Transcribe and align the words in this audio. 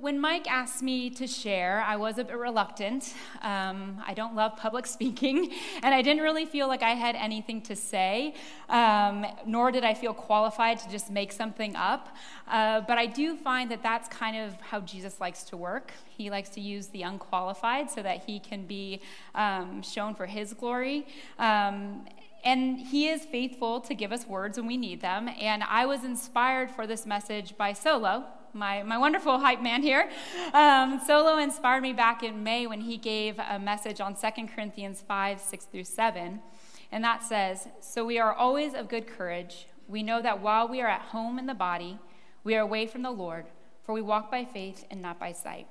when 0.00 0.18
Mike 0.20 0.50
asked 0.50 0.82
me 0.82 1.10
to 1.10 1.26
share, 1.26 1.82
I 1.86 1.96
was 1.96 2.18
a 2.18 2.24
bit 2.24 2.36
reluctant. 2.36 3.14
Um, 3.42 4.02
I 4.06 4.14
don't 4.14 4.34
love 4.34 4.56
public 4.56 4.86
speaking, 4.96 5.52
and 5.82 5.94
I 5.94 6.02
didn't 6.02 6.22
really 6.22 6.46
feel 6.46 6.68
like 6.68 6.82
I 6.82 6.90
had 6.90 7.16
anything 7.16 7.62
to 7.62 7.76
say, 7.76 8.34
um, 8.68 9.26
nor 9.46 9.70
did 9.70 9.84
I 9.84 9.94
feel 9.94 10.14
qualified 10.14 10.78
to 10.80 10.88
just 10.88 11.10
make 11.10 11.32
something 11.32 11.74
up. 11.76 12.08
Uh, 12.48 12.80
but 12.82 12.98
I 12.98 13.06
do 13.06 13.36
find 13.36 13.70
that 13.70 13.82
that's 13.82 14.08
kind 14.08 14.36
of 14.36 14.60
how 14.60 14.80
Jesus 14.80 15.20
likes 15.20 15.42
to 15.44 15.56
work. 15.56 15.92
He 16.08 16.30
likes 16.30 16.50
to 16.50 16.60
use 16.60 16.88
the 16.88 17.02
unqualified 17.02 17.90
so 17.90 18.02
that 18.02 18.24
he 18.24 18.38
can 18.38 18.66
be 18.66 19.00
um, 19.34 19.82
shown 19.82 20.14
for 20.14 20.26
his 20.26 20.52
glory. 20.52 21.06
Um, 21.38 22.06
and 22.44 22.78
he 22.78 23.08
is 23.08 23.24
faithful 23.24 23.80
to 23.80 23.94
give 23.94 24.12
us 24.12 24.26
words 24.26 24.56
when 24.56 24.66
we 24.66 24.76
need 24.76 25.00
them. 25.00 25.28
And 25.28 25.64
I 25.64 25.84
was 25.86 26.04
inspired 26.04 26.70
for 26.70 26.86
this 26.86 27.04
message 27.04 27.56
by 27.56 27.72
Solo, 27.72 28.24
my, 28.56 28.82
my 28.82 28.98
wonderful 28.98 29.38
hype 29.38 29.62
man 29.62 29.82
here. 29.82 30.10
Um, 30.52 31.00
Solo 31.06 31.38
inspired 31.38 31.82
me 31.82 31.92
back 31.92 32.22
in 32.22 32.42
May 32.42 32.66
when 32.66 32.80
he 32.80 32.96
gave 32.96 33.38
a 33.38 33.58
message 33.58 34.00
on 34.00 34.16
2 34.16 34.46
Corinthians 34.54 35.02
5 35.06 35.40
6 35.40 35.64
through 35.66 35.84
7. 35.84 36.40
And 36.90 37.04
that 37.04 37.22
says, 37.22 37.68
So 37.80 38.04
we 38.04 38.18
are 38.18 38.32
always 38.32 38.74
of 38.74 38.88
good 38.88 39.06
courage. 39.06 39.66
We 39.88 40.02
know 40.02 40.22
that 40.22 40.40
while 40.40 40.66
we 40.66 40.80
are 40.80 40.88
at 40.88 41.02
home 41.02 41.38
in 41.38 41.46
the 41.46 41.54
body, 41.54 41.98
we 42.42 42.56
are 42.56 42.62
away 42.62 42.86
from 42.86 43.02
the 43.02 43.10
Lord, 43.10 43.46
for 43.84 43.92
we 43.92 44.02
walk 44.02 44.30
by 44.30 44.44
faith 44.44 44.84
and 44.90 45.02
not 45.02 45.20
by 45.20 45.32
sight. 45.32 45.68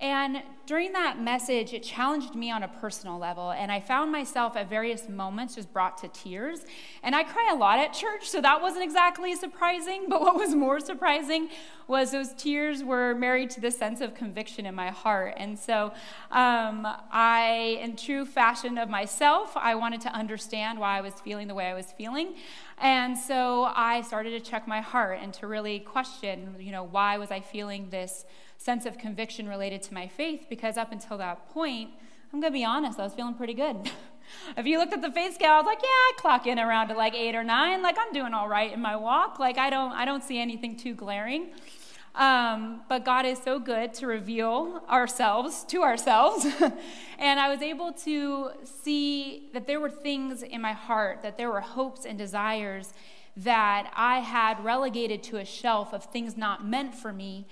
And 0.00 0.42
during 0.66 0.92
that 0.92 1.20
message, 1.20 1.72
it 1.72 1.82
challenged 1.82 2.34
me 2.34 2.50
on 2.50 2.62
a 2.62 2.68
personal 2.68 3.18
level. 3.18 3.50
And 3.50 3.72
I 3.72 3.80
found 3.80 4.12
myself 4.12 4.56
at 4.56 4.68
various 4.68 5.08
moments 5.08 5.56
just 5.56 5.72
brought 5.72 5.98
to 5.98 6.08
tears. 6.08 6.60
And 7.02 7.16
I 7.16 7.24
cry 7.24 7.50
a 7.52 7.56
lot 7.56 7.78
at 7.78 7.92
church, 7.94 8.28
so 8.28 8.40
that 8.40 8.62
wasn't 8.62 8.84
exactly 8.84 9.34
surprising. 9.34 10.04
But 10.08 10.20
what 10.20 10.36
was 10.36 10.54
more 10.54 10.78
surprising 10.78 11.48
was 11.88 12.10
those 12.10 12.32
tears 12.34 12.84
were 12.84 13.14
married 13.14 13.50
to 13.50 13.60
the 13.60 13.70
sense 13.70 14.00
of 14.00 14.14
conviction 14.14 14.66
in 14.66 14.74
my 14.74 14.90
heart. 14.90 15.34
And 15.36 15.58
so 15.58 15.92
um, 16.30 16.86
I, 17.10 17.78
in 17.80 17.96
true 17.96 18.24
fashion 18.24 18.78
of 18.78 18.88
myself, 18.88 19.56
I 19.56 19.74
wanted 19.74 20.02
to 20.02 20.12
understand 20.12 20.78
why 20.78 20.98
I 20.98 21.00
was 21.00 21.14
feeling 21.14 21.48
the 21.48 21.54
way 21.54 21.66
I 21.66 21.74
was 21.74 21.92
feeling. 21.92 22.34
And 22.76 23.18
so 23.18 23.64
I 23.74 24.02
started 24.02 24.30
to 24.30 24.40
check 24.40 24.68
my 24.68 24.80
heart 24.80 25.18
and 25.20 25.32
to 25.34 25.46
really 25.46 25.80
question, 25.80 26.56
you 26.60 26.70
know, 26.70 26.84
why 26.84 27.18
was 27.18 27.30
I 27.30 27.40
feeling 27.40 27.88
this? 27.90 28.24
Sense 28.58 28.84
of 28.84 28.98
conviction 28.98 29.48
related 29.48 29.82
to 29.84 29.94
my 29.94 30.06
faith 30.06 30.46
because 30.50 30.76
up 30.76 30.92
until 30.92 31.16
that 31.16 31.48
point, 31.48 31.90
I'm 32.32 32.40
going 32.40 32.52
to 32.52 32.58
be 32.58 32.64
honest, 32.64 32.98
I 32.98 33.04
was 33.04 33.14
feeling 33.14 33.34
pretty 33.34 33.54
good. 33.54 33.90
if 34.56 34.66
you 34.66 34.78
looked 34.78 34.92
at 34.92 35.00
the 35.00 35.10
faith 35.10 35.34
scale, 35.34 35.52
I 35.52 35.56
was 35.58 35.66
like, 35.66 35.78
yeah, 35.80 35.88
I 35.88 36.12
clock 36.18 36.46
in 36.46 36.58
around 36.58 36.88
to 36.88 36.94
like 36.94 37.14
eight 37.14 37.34
or 37.34 37.44
nine. 37.44 37.82
Like, 37.82 37.96
I'm 37.98 38.12
doing 38.12 38.34
all 38.34 38.48
right 38.48 38.70
in 38.72 38.82
my 38.82 38.96
walk. 38.96 39.38
Like, 39.38 39.56
I 39.56 39.70
don't, 39.70 39.92
I 39.92 40.04
don't 40.04 40.22
see 40.22 40.38
anything 40.38 40.76
too 40.76 40.94
glaring. 40.94 41.52
Um, 42.14 42.80
but 42.88 43.04
God 43.04 43.26
is 43.26 43.38
so 43.38 43.60
good 43.60 43.94
to 43.94 44.08
reveal 44.08 44.82
ourselves 44.90 45.64
to 45.68 45.82
ourselves. 45.82 46.44
and 47.18 47.38
I 47.38 47.48
was 47.48 47.62
able 47.62 47.92
to 47.92 48.50
see 48.64 49.50
that 49.54 49.68
there 49.68 49.78
were 49.78 49.90
things 49.90 50.42
in 50.42 50.60
my 50.60 50.72
heart, 50.72 51.22
that 51.22 51.38
there 51.38 51.50
were 51.50 51.60
hopes 51.60 52.04
and 52.04 52.18
desires 52.18 52.92
that 53.36 53.92
I 53.94 54.18
had 54.18 54.62
relegated 54.64 55.22
to 55.24 55.36
a 55.36 55.44
shelf 55.44 55.94
of 55.94 56.04
things 56.04 56.36
not 56.36 56.66
meant 56.66 56.94
for 56.94 57.12
me 57.12 57.46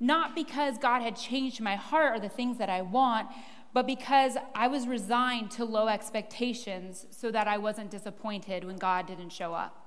not 0.00 0.34
because 0.34 0.78
God 0.78 1.02
had 1.02 1.16
changed 1.16 1.60
my 1.60 1.76
heart 1.76 2.16
or 2.16 2.20
the 2.20 2.28
things 2.28 2.58
that 2.58 2.68
I 2.68 2.82
want, 2.82 3.28
but 3.72 3.86
because 3.86 4.36
I 4.54 4.68
was 4.68 4.86
resigned 4.86 5.50
to 5.52 5.64
low 5.64 5.88
expectations 5.88 7.06
so 7.10 7.30
that 7.30 7.48
I 7.48 7.56
wasn't 7.58 7.90
disappointed 7.90 8.64
when 8.64 8.76
God 8.76 9.06
didn't 9.06 9.30
show 9.30 9.54
up. 9.54 9.78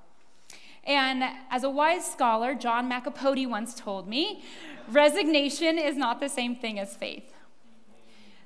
And 0.83 1.23
as 1.49 1.63
a 1.63 1.69
wise 1.69 2.09
scholar, 2.09 2.55
John 2.55 2.89
Macapody 2.89 3.47
once 3.47 3.73
told 3.73 4.07
me, 4.07 4.43
resignation 4.89 5.77
is 5.77 5.97
not 5.97 6.19
the 6.19 6.29
same 6.29 6.55
thing 6.55 6.79
as 6.79 6.95
faith. 6.95 7.34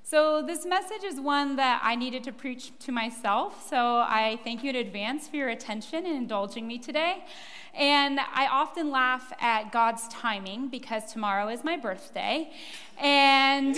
So, 0.10 0.42
this 0.42 0.66
message 0.66 1.04
is 1.04 1.20
one 1.20 1.56
that 1.58 1.82
I 1.84 1.94
needed 1.94 2.24
to 2.24 2.32
preach 2.32 2.72
to 2.80 2.92
myself. 2.92 3.70
So, 3.70 3.98
I 3.98 4.40
thank 4.44 4.64
you 4.64 4.72
in 4.72 4.76
advance 4.76 5.28
for 5.28 5.36
your 5.36 5.50
attention 5.50 6.04
and 6.04 6.16
indulging 6.18 6.66
me 6.68 6.80
today. 6.80 7.26
And 7.76 8.20
I 8.20 8.48
often 8.48 8.90
laugh 8.90 9.32
at 9.40 9.72
God's 9.72 10.08
timing 10.08 10.70
because 10.70 11.14
tomorrow 11.14 11.48
is 11.50 11.64
my 11.64 11.78
birthday. 11.78 12.50
And. 12.98 13.78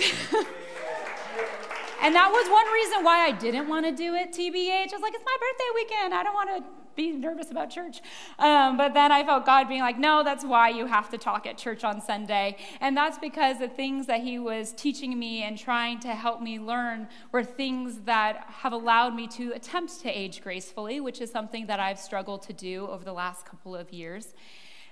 and 2.00 2.14
that 2.14 2.30
was 2.32 2.48
one 2.50 2.72
reason 2.72 3.04
why 3.04 3.26
I 3.26 3.32
didn't 3.32 3.68
want 3.68 3.84
to 3.84 3.92
do 3.92 4.14
it, 4.14 4.32
TBH. 4.32 4.90
I 4.90 4.96
was 4.96 5.02
like, 5.02 5.12
it's 5.12 5.26
my 5.26 5.36
birthday 5.38 5.70
weekend. 5.74 6.14
I 6.14 6.22
don't 6.22 6.32
want 6.32 6.48
to 6.56 6.81
be 6.94 7.12
nervous 7.12 7.50
about 7.50 7.70
church. 7.70 8.00
Um, 8.38 8.76
but 8.76 8.94
then 8.94 9.12
I 9.12 9.24
felt 9.24 9.46
God 9.46 9.68
being 9.68 9.80
like, 9.80 9.98
no, 9.98 10.22
that's 10.22 10.44
why 10.44 10.68
you 10.68 10.86
have 10.86 11.10
to 11.10 11.18
talk 11.18 11.46
at 11.46 11.58
church 11.58 11.84
on 11.84 12.00
Sunday. 12.00 12.56
And 12.80 12.96
that's 12.96 13.18
because 13.18 13.58
the 13.58 13.68
things 13.68 14.06
that 14.06 14.20
He 14.22 14.38
was 14.38 14.72
teaching 14.72 15.18
me 15.18 15.42
and 15.42 15.58
trying 15.58 16.00
to 16.00 16.08
help 16.08 16.40
me 16.40 16.58
learn 16.58 17.08
were 17.30 17.44
things 17.44 18.00
that 18.02 18.46
have 18.48 18.72
allowed 18.72 19.14
me 19.14 19.26
to 19.28 19.52
attempt 19.52 20.00
to 20.00 20.10
age 20.10 20.42
gracefully, 20.42 21.00
which 21.00 21.20
is 21.20 21.30
something 21.30 21.66
that 21.66 21.80
I've 21.80 21.98
struggled 21.98 22.42
to 22.42 22.52
do 22.52 22.86
over 22.86 23.04
the 23.04 23.12
last 23.12 23.46
couple 23.46 23.74
of 23.74 23.92
years. 23.92 24.34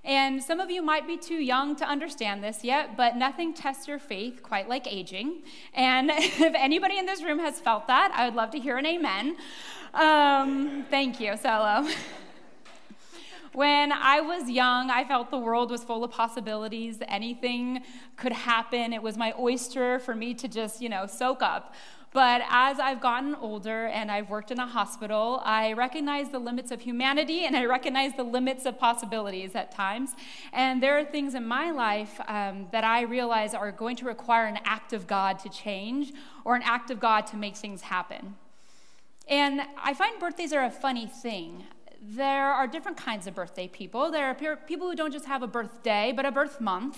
And 0.05 0.43
some 0.43 0.61
of 0.61 0.71
you 0.71 0.83
might 0.83 1.06
be 1.06 1.16
too 1.16 1.34
young 1.34 1.77
to 1.77 1.84
understand 1.84 2.43
this 2.43 2.65
yet, 2.65 2.97
but 2.97 3.16
nothing 3.16 3.53
tests 3.53 3.87
your 3.87 3.99
faith 3.99 4.43
quite 4.43 4.69
like 4.69 4.91
aging. 4.91 5.43
And 5.75 6.11
if 6.15 6.55
anybody 6.55 6.99
in 6.99 7.06
this 7.06 7.22
room 7.22 7.38
has 7.38 7.61
felt 7.61 7.87
that, 7.88 8.12
I 8.15 8.25
would 8.25 8.34
love 8.34 8.50
to 8.53 8.59
hear 8.59 8.78
an 8.78 8.87
amen. 8.87 9.37
Um, 9.93 10.87
thank 10.91 11.21
you, 11.21 11.37
Solo. 11.37 11.87
When 13.53 13.91
I 13.91 14.21
was 14.21 14.49
young, 14.49 14.91
I 14.91 15.03
felt 15.05 15.33
the 15.33 15.39
world 15.39 15.72
was 15.72 15.83
full 15.83 16.05
of 16.05 16.12
possibilities. 16.12 16.99
Anything 17.09 17.83
could 18.16 18.33
happen. 18.33 18.93
It 18.93 19.03
was 19.03 19.16
my 19.16 19.34
oyster 19.37 19.99
for 19.99 20.15
me 20.15 20.34
to 20.34 20.47
just, 20.47 20.81
you 20.81 20.89
know, 20.89 21.06
soak 21.06 21.43
up. 21.43 21.75
But 22.12 22.43
as 22.48 22.81
I've 22.81 23.00
gotten 23.00 23.37
older 23.37 23.87
and 23.87 24.10
I've 24.10 24.31
worked 24.31 24.50
in 24.50 24.59
a 24.59 24.66
hospital, 24.66 25.41
I 25.44 25.75
recognize 25.75 26.31
the 26.31 26.41
limits 26.41 26.72
of 26.72 26.81
humanity 26.81 27.44
and 27.44 27.56
I 27.56 27.66
recognize 27.66 28.15
the 28.16 28.25
limits 28.25 28.66
of 28.66 28.78
possibilities 28.78 29.54
at 29.54 29.71
times. 29.71 30.15
And 30.53 30.82
there 30.82 30.98
are 30.98 31.04
things 31.04 31.37
in 31.37 31.47
my 31.47 31.71
life 31.71 32.21
um, 32.26 32.66
that 32.72 32.82
I 32.82 33.03
realize 33.03 33.54
are 33.54 33.71
going 33.71 33.94
to 33.97 34.06
require 34.06 34.47
an 34.47 34.59
act 34.65 34.93
of 34.93 35.06
God 35.06 35.38
to 35.41 35.48
change 35.48 36.12
or 36.44 36.56
an 36.56 36.62
act 36.65 36.91
of 36.91 36.98
God 36.98 37.28
to 37.28 37.37
make 37.37 37.56
things 37.56 37.82
happen. 37.82 38.34
And 39.28 39.60
I 39.81 39.94
find 39.94 40.19
birthdays 40.19 40.53
are 40.53 40.65
a 40.65 40.71
funny 40.71 41.06
thing 41.06 41.65
there 42.03 42.50
are 42.50 42.66
different 42.66 42.97
kinds 42.97 43.27
of 43.27 43.34
birthday 43.34 43.69
people. 43.69 44.11
There 44.11 44.27
are 44.27 44.56
people 44.56 44.88
who 44.88 44.97
don't 44.97 45.12
just 45.12 45.27
have 45.27 45.43
a 45.43 45.47
birthday, 45.47 46.15
but 46.16 46.25
a 46.25 46.33
birth 46.33 46.59
month. 46.59 46.97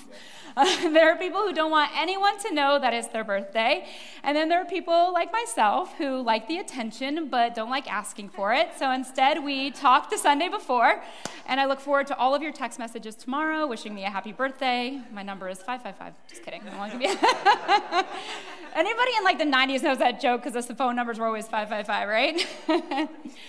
Uh, 0.56 0.64
there 0.92 1.12
are 1.12 1.16
people 1.16 1.40
who 1.40 1.52
don't 1.52 1.72
want 1.72 1.90
anyone 1.96 2.38
to 2.40 2.54
know 2.54 2.78
that 2.78 2.94
it's 2.94 3.08
their 3.08 3.24
birthday. 3.24 3.84
And 4.22 4.36
then 4.36 4.48
there 4.48 4.60
are 4.60 4.64
people 4.64 5.12
like 5.12 5.32
myself 5.32 5.92
who 5.98 6.22
like 6.22 6.46
the 6.46 6.58
attention, 6.58 7.28
but 7.28 7.56
don't 7.56 7.70
like 7.70 7.90
asking 7.90 8.28
for 8.28 8.54
it. 8.54 8.68
So 8.78 8.92
instead, 8.92 9.42
we 9.42 9.72
talk 9.72 10.08
the 10.08 10.18
Sunday 10.18 10.48
before. 10.48 11.02
And 11.46 11.58
I 11.58 11.66
look 11.66 11.80
forward 11.80 12.06
to 12.06 12.16
all 12.16 12.32
of 12.32 12.42
your 12.42 12.52
text 12.52 12.78
messages 12.78 13.16
tomorrow 13.16 13.66
wishing 13.66 13.94
me 13.94 14.04
a 14.04 14.10
happy 14.10 14.32
birthday. 14.32 15.00
My 15.12 15.24
number 15.24 15.48
is 15.48 15.58
555. 15.58 16.12
Just 16.28 16.44
kidding. 16.44 16.62
Anybody 18.74 19.10
in 19.18 19.24
like 19.24 19.38
the 19.38 19.44
90s 19.44 19.82
knows 19.82 19.98
that 19.98 20.20
joke 20.20 20.44
because 20.44 20.66
the 20.66 20.76
phone 20.76 20.94
numbers 20.94 21.18
were 21.18 21.26
always 21.26 21.48
555, 21.48 22.08
right? 22.08 22.46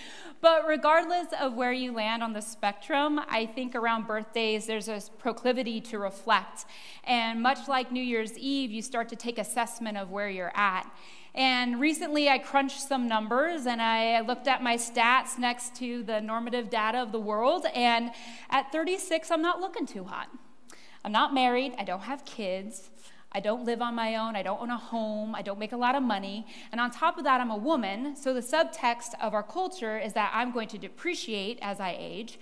But 0.44 0.66
regardless 0.66 1.28
of 1.40 1.54
where 1.54 1.72
you 1.72 1.90
land 1.90 2.22
on 2.22 2.34
the 2.34 2.42
spectrum, 2.42 3.18
I 3.30 3.46
think 3.46 3.74
around 3.74 4.06
birthdays, 4.06 4.66
there's 4.66 4.88
a 4.88 5.00
proclivity 5.16 5.80
to 5.80 5.98
reflect. 5.98 6.66
And 7.04 7.42
much 7.42 7.66
like 7.66 7.90
New 7.90 8.02
Year's 8.02 8.36
Eve, 8.36 8.70
you 8.70 8.82
start 8.82 9.08
to 9.08 9.16
take 9.16 9.38
assessment 9.38 9.96
of 9.96 10.10
where 10.10 10.28
you're 10.28 10.52
at. 10.54 10.86
And 11.34 11.80
recently 11.80 12.28
I 12.28 12.36
crunched 12.36 12.82
some 12.82 13.08
numbers 13.08 13.64
and 13.64 13.80
I 13.80 14.20
looked 14.20 14.46
at 14.46 14.62
my 14.62 14.76
stats 14.76 15.38
next 15.38 15.76
to 15.76 16.02
the 16.02 16.20
normative 16.20 16.68
data 16.68 16.98
of 16.98 17.10
the 17.10 17.20
world. 17.20 17.64
And 17.74 18.10
at 18.50 18.70
36, 18.70 19.30
I'm 19.30 19.40
not 19.40 19.62
looking 19.62 19.86
too 19.86 20.04
hot. 20.04 20.28
I'm 21.06 21.12
not 21.12 21.32
married, 21.32 21.72
I 21.78 21.84
don't 21.84 22.02
have 22.02 22.26
kids. 22.26 22.90
I 23.34 23.40
don't 23.40 23.64
live 23.64 23.82
on 23.82 23.94
my 23.94 24.16
own. 24.16 24.36
I 24.36 24.42
don't 24.42 24.60
own 24.62 24.70
a 24.70 24.78
home. 24.78 25.34
I 25.34 25.42
don't 25.42 25.58
make 25.58 25.72
a 25.72 25.76
lot 25.76 25.96
of 25.96 26.02
money. 26.02 26.46
And 26.70 26.80
on 26.80 26.90
top 26.90 27.18
of 27.18 27.24
that, 27.24 27.40
I'm 27.40 27.50
a 27.50 27.56
woman. 27.56 28.14
So 28.14 28.32
the 28.32 28.40
subtext 28.40 29.14
of 29.20 29.34
our 29.34 29.42
culture 29.42 29.98
is 29.98 30.12
that 30.12 30.30
I'm 30.32 30.52
going 30.52 30.68
to 30.68 30.78
depreciate 30.78 31.58
as 31.60 31.80
I 31.80 31.96
age. 31.98 32.38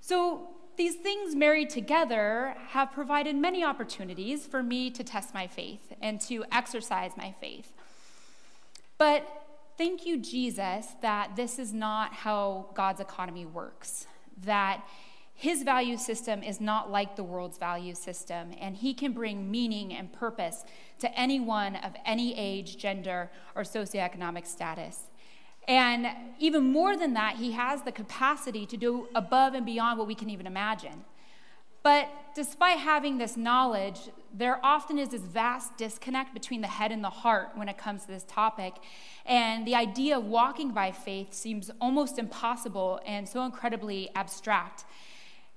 So 0.00 0.50
these 0.76 0.94
things 0.94 1.34
married 1.34 1.70
together 1.70 2.54
have 2.68 2.92
provided 2.92 3.34
many 3.34 3.64
opportunities 3.64 4.46
for 4.46 4.62
me 4.62 4.90
to 4.90 5.02
test 5.02 5.34
my 5.34 5.46
faith 5.46 5.92
and 6.00 6.20
to 6.22 6.44
exercise 6.52 7.12
my 7.16 7.34
faith. 7.40 7.72
But 8.98 9.26
thank 9.76 10.06
you, 10.06 10.18
Jesus, 10.18 10.88
that 11.02 11.34
this 11.34 11.58
is 11.58 11.72
not 11.72 12.12
how 12.12 12.66
God's 12.74 13.00
economy 13.00 13.46
works. 13.46 14.06
That 14.44 14.86
his 15.38 15.62
value 15.62 15.98
system 15.98 16.42
is 16.42 16.62
not 16.62 16.90
like 16.90 17.14
the 17.14 17.22
world's 17.22 17.58
value 17.58 17.94
system, 17.94 18.52
and 18.58 18.74
he 18.74 18.94
can 18.94 19.12
bring 19.12 19.50
meaning 19.50 19.92
and 19.92 20.10
purpose 20.10 20.64
to 20.98 21.12
anyone 21.18 21.76
of 21.76 21.92
any 22.06 22.34
age, 22.38 22.78
gender, 22.78 23.30
or 23.54 23.62
socioeconomic 23.62 24.46
status. 24.46 25.10
And 25.68 26.06
even 26.38 26.72
more 26.72 26.96
than 26.96 27.12
that, 27.14 27.36
he 27.36 27.52
has 27.52 27.82
the 27.82 27.92
capacity 27.92 28.64
to 28.64 28.78
do 28.78 29.08
above 29.14 29.52
and 29.52 29.66
beyond 29.66 29.98
what 29.98 30.06
we 30.06 30.14
can 30.14 30.30
even 30.30 30.46
imagine. 30.46 31.04
But 31.82 32.08
despite 32.34 32.78
having 32.78 33.18
this 33.18 33.36
knowledge, 33.36 34.08
there 34.32 34.58
often 34.64 34.98
is 34.98 35.10
this 35.10 35.20
vast 35.20 35.76
disconnect 35.76 36.32
between 36.32 36.62
the 36.62 36.66
head 36.66 36.92
and 36.92 37.04
the 37.04 37.10
heart 37.10 37.50
when 37.54 37.68
it 37.68 37.76
comes 37.76 38.02
to 38.02 38.08
this 38.08 38.24
topic. 38.26 38.74
And 39.26 39.66
the 39.66 39.74
idea 39.74 40.16
of 40.16 40.24
walking 40.24 40.72
by 40.72 40.92
faith 40.92 41.34
seems 41.34 41.70
almost 41.80 42.18
impossible 42.18 43.00
and 43.06 43.28
so 43.28 43.44
incredibly 43.44 44.08
abstract. 44.16 44.84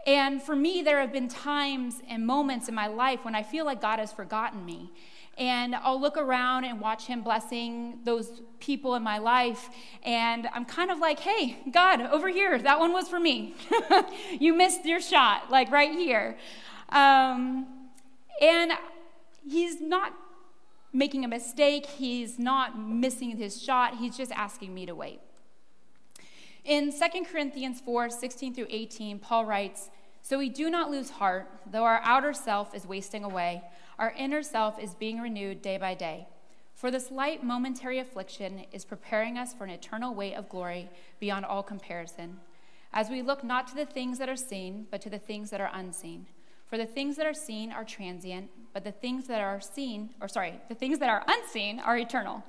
And 0.07 0.41
for 0.41 0.55
me, 0.55 0.81
there 0.81 1.01
have 1.01 1.11
been 1.11 1.27
times 1.27 2.01
and 2.07 2.25
moments 2.25 2.69
in 2.69 2.75
my 2.75 2.87
life 2.87 3.25
when 3.25 3.35
I 3.35 3.43
feel 3.43 3.65
like 3.65 3.81
God 3.81 3.99
has 3.99 4.11
forgotten 4.11 4.65
me. 4.65 4.91
And 5.37 5.75
I'll 5.75 5.99
look 5.99 6.17
around 6.17 6.65
and 6.65 6.81
watch 6.81 7.05
Him 7.05 7.21
blessing 7.21 7.99
those 8.03 8.41
people 8.59 8.95
in 8.95 9.03
my 9.03 9.19
life. 9.19 9.69
And 10.03 10.49
I'm 10.53 10.65
kind 10.65 10.91
of 10.91 10.99
like, 10.99 11.19
hey, 11.19 11.57
God, 11.71 12.01
over 12.01 12.27
here, 12.27 12.57
that 12.59 12.79
one 12.79 12.91
was 12.91 13.07
for 13.07 13.19
me. 13.19 13.55
you 14.39 14.53
missed 14.53 14.85
your 14.85 14.99
shot, 14.99 15.49
like 15.49 15.71
right 15.71 15.91
here. 15.91 16.37
Um, 16.89 17.67
and 18.41 18.71
he's 19.47 19.79
not 19.79 20.13
making 20.91 21.23
a 21.23 21.27
mistake, 21.27 21.85
he's 21.85 22.39
not 22.39 22.77
missing 22.77 23.37
his 23.37 23.61
shot, 23.61 23.97
he's 23.97 24.17
just 24.17 24.31
asking 24.31 24.73
me 24.73 24.85
to 24.87 24.95
wait. 24.95 25.19
In 26.69 26.91
2 26.91 27.25
Corinthians 27.25 27.81
4 27.81 28.11
16 28.11 28.53
through 28.53 28.67
18, 28.69 29.17
Paul 29.17 29.43
writes, 29.45 29.89
So 30.21 30.37
we 30.37 30.49
do 30.49 30.69
not 30.69 30.91
lose 30.91 31.09
heart, 31.09 31.47
though 31.65 31.83
our 31.83 31.99
outer 32.03 32.31
self 32.31 32.75
is 32.75 32.85
wasting 32.85 33.23
away, 33.23 33.63
our 33.97 34.11
inner 34.11 34.43
self 34.43 34.77
is 34.77 34.93
being 34.93 35.19
renewed 35.19 35.63
day 35.63 35.79
by 35.79 35.95
day. 35.95 36.27
For 36.75 36.91
this 36.91 37.09
light 37.09 37.43
momentary 37.43 37.97
affliction 37.97 38.65
is 38.71 38.85
preparing 38.85 39.35
us 39.35 39.51
for 39.51 39.63
an 39.63 39.71
eternal 39.71 40.13
weight 40.13 40.35
of 40.35 40.47
glory 40.47 40.91
beyond 41.19 41.43
all 41.45 41.63
comparison, 41.63 42.39
as 42.93 43.09
we 43.09 43.23
look 43.23 43.43
not 43.43 43.67
to 43.69 43.75
the 43.75 43.87
things 43.87 44.19
that 44.19 44.29
are 44.29 44.35
seen, 44.35 44.85
but 44.91 45.01
to 45.01 45.09
the 45.09 45.17
things 45.17 45.49
that 45.49 45.61
are 45.61 45.71
unseen. 45.73 46.27
For 46.67 46.77
the 46.77 46.85
things 46.85 47.15
that 47.15 47.25
are 47.25 47.33
seen 47.33 47.71
are 47.71 47.83
transient, 47.83 48.51
but 48.73 48.83
the 48.83 48.91
things 48.91 49.25
that 49.25 49.41
are 49.41 49.59
seen, 49.59 50.11
or 50.21 50.27
sorry, 50.27 50.61
the 50.69 50.75
things 50.75 50.99
that 50.99 51.09
are 51.09 51.25
unseen 51.27 51.79
are 51.79 51.97
eternal. 51.97 52.43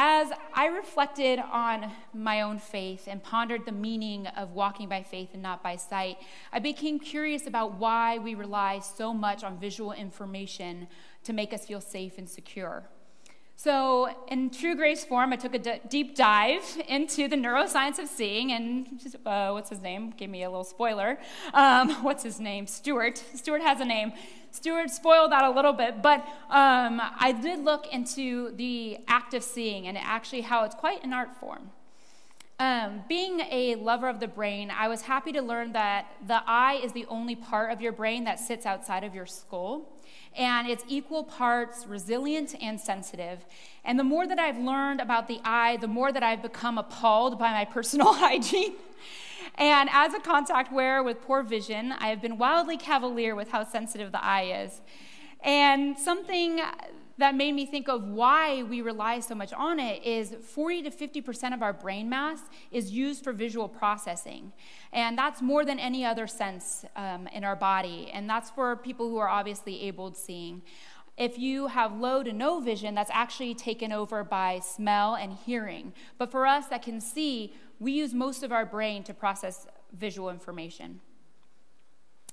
As 0.00 0.30
I 0.54 0.66
reflected 0.66 1.40
on 1.40 1.90
my 2.14 2.42
own 2.42 2.60
faith 2.60 3.08
and 3.08 3.20
pondered 3.20 3.66
the 3.66 3.72
meaning 3.72 4.28
of 4.28 4.52
walking 4.52 4.88
by 4.88 5.02
faith 5.02 5.30
and 5.32 5.42
not 5.42 5.60
by 5.60 5.74
sight, 5.74 6.18
I 6.52 6.60
became 6.60 7.00
curious 7.00 7.48
about 7.48 7.74
why 7.74 8.18
we 8.18 8.36
rely 8.36 8.78
so 8.78 9.12
much 9.12 9.42
on 9.42 9.58
visual 9.58 9.90
information 9.90 10.86
to 11.24 11.32
make 11.32 11.52
us 11.52 11.66
feel 11.66 11.80
safe 11.80 12.16
and 12.16 12.28
secure. 12.28 12.88
So, 13.60 14.08
in 14.28 14.50
true 14.50 14.76
grace 14.76 15.04
form, 15.04 15.32
I 15.32 15.36
took 15.36 15.52
a 15.52 15.58
d- 15.58 15.80
deep 15.88 16.14
dive 16.14 16.62
into 16.86 17.26
the 17.26 17.34
neuroscience 17.34 17.98
of 17.98 18.06
seeing, 18.06 18.52
and 18.52 18.86
uh, 19.26 19.50
what's 19.50 19.68
his 19.68 19.82
name? 19.82 20.14
Gave 20.16 20.30
me 20.30 20.44
a 20.44 20.48
little 20.48 20.62
spoiler. 20.62 21.18
Um, 21.52 21.90
what's 22.04 22.22
his 22.22 22.38
name? 22.38 22.68
Stuart. 22.68 23.20
Stuart 23.34 23.62
has 23.62 23.80
a 23.80 23.84
name. 23.84 24.12
Stuart 24.52 24.90
spoiled 24.90 25.32
that 25.32 25.42
a 25.42 25.50
little 25.50 25.72
bit, 25.72 26.02
but 26.02 26.20
um, 26.50 27.02
I 27.18 27.36
did 27.42 27.64
look 27.64 27.92
into 27.92 28.52
the 28.54 28.98
act 29.08 29.34
of 29.34 29.42
seeing 29.42 29.88
and 29.88 29.98
actually 29.98 30.42
how 30.42 30.62
it's 30.62 30.76
quite 30.76 31.02
an 31.02 31.12
art 31.12 31.34
form. 31.40 31.72
Um, 32.60 33.02
being 33.08 33.40
a 33.40 33.74
lover 33.74 34.08
of 34.08 34.20
the 34.20 34.28
brain, 34.28 34.70
I 34.70 34.86
was 34.86 35.02
happy 35.02 35.32
to 35.32 35.42
learn 35.42 35.72
that 35.72 36.06
the 36.24 36.42
eye 36.46 36.80
is 36.80 36.92
the 36.92 37.06
only 37.06 37.34
part 37.34 37.72
of 37.72 37.80
your 37.80 37.92
brain 37.92 38.22
that 38.22 38.38
sits 38.38 38.66
outside 38.66 39.02
of 39.02 39.16
your 39.16 39.26
skull 39.26 39.97
and 40.36 40.68
it's 40.68 40.84
equal 40.88 41.24
parts 41.24 41.86
resilient 41.86 42.54
and 42.60 42.80
sensitive. 42.80 43.44
And 43.84 43.98
the 43.98 44.04
more 44.04 44.26
that 44.26 44.38
I've 44.38 44.58
learned 44.58 45.00
about 45.00 45.28
the 45.28 45.40
eye, 45.44 45.76
the 45.76 45.88
more 45.88 46.12
that 46.12 46.22
I've 46.22 46.42
become 46.42 46.78
appalled 46.78 47.38
by 47.38 47.52
my 47.52 47.64
personal 47.72 48.12
hygiene. 48.12 48.74
And 49.56 49.88
as 49.92 50.14
a 50.14 50.20
contact 50.20 50.72
wearer 50.72 51.02
with 51.02 51.22
poor 51.22 51.42
vision, 51.42 51.92
I 51.92 52.08
have 52.08 52.22
been 52.22 52.38
wildly 52.38 52.76
cavalier 52.76 53.34
with 53.34 53.50
how 53.50 53.64
sensitive 53.64 54.12
the 54.12 54.24
eye 54.24 54.62
is. 54.64 54.80
And 55.42 55.98
something 55.98 56.60
that 57.18 57.34
made 57.34 57.52
me 57.52 57.66
think 57.66 57.88
of 57.88 58.04
why 58.04 58.62
we 58.62 58.80
rely 58.80 59.20
so 59.20 59.34
much 59.34 59.52
on 59.52 59.80
it 59.80 60.02
is 60.04 60.34
40 60.40 60.84
to 60.84 60.90
50% 60.90 61.52
of 61.52 61.62
our 61.62 61.72
brain 61.72 62.08
mass 62.08 62.40
is 62.70 62.92
used 62.92 63.24
for 63.24 63.32
visual 63.32 63.68
processing. 63.68 64.52
And 64.92 65.18
that's 65.18 65.42
more 65.42 65.64
than 65.64 65.78
any 65.80 66.04
other 66.04 66.26
sense 66.28 66.84
um, 66.94 67.26
in 67.28 67.42
our 67.44 67.56
body. 67.56 68.10
And 68.12 68.30
that's 68.30 68.50
for 68.50 68.76
people 68.76 69.08
who 69.08 69.18
are 69.18 69.28
obviously 69.28 69.82
able 69.82 70.14
seeing. 70.14 70.62
If 71.16 71.36
you 71.36 71.66
have 71.66 71.98
low 71.98 72.22
to 72.22 72.32
no 72.32 72.60
vision, 72.60 72.94
that's 72.94 73.10
actually 73.12 73.54
taken 73.56 73.90
over 73.90 74.22
by 74.22 74.60
smell 74.60 75.16
and 75.16 75.32
hearing. 75.32 75.92
But 76.16 76.30
for 76.30 76.46
us 76.46 76.66
that 76.66 76.82
can 76.82 77.00
see, 77.00 77.52
we 77.80 77.90
use 77.90 78.14
most 78.14 78.44
of 78.44 78.52
our 78.52 78.64
brain 78.64 79.02
to 79.04 79.14
process 79.14 79.66
visual 79.92 80.30
information. 80.30 81.00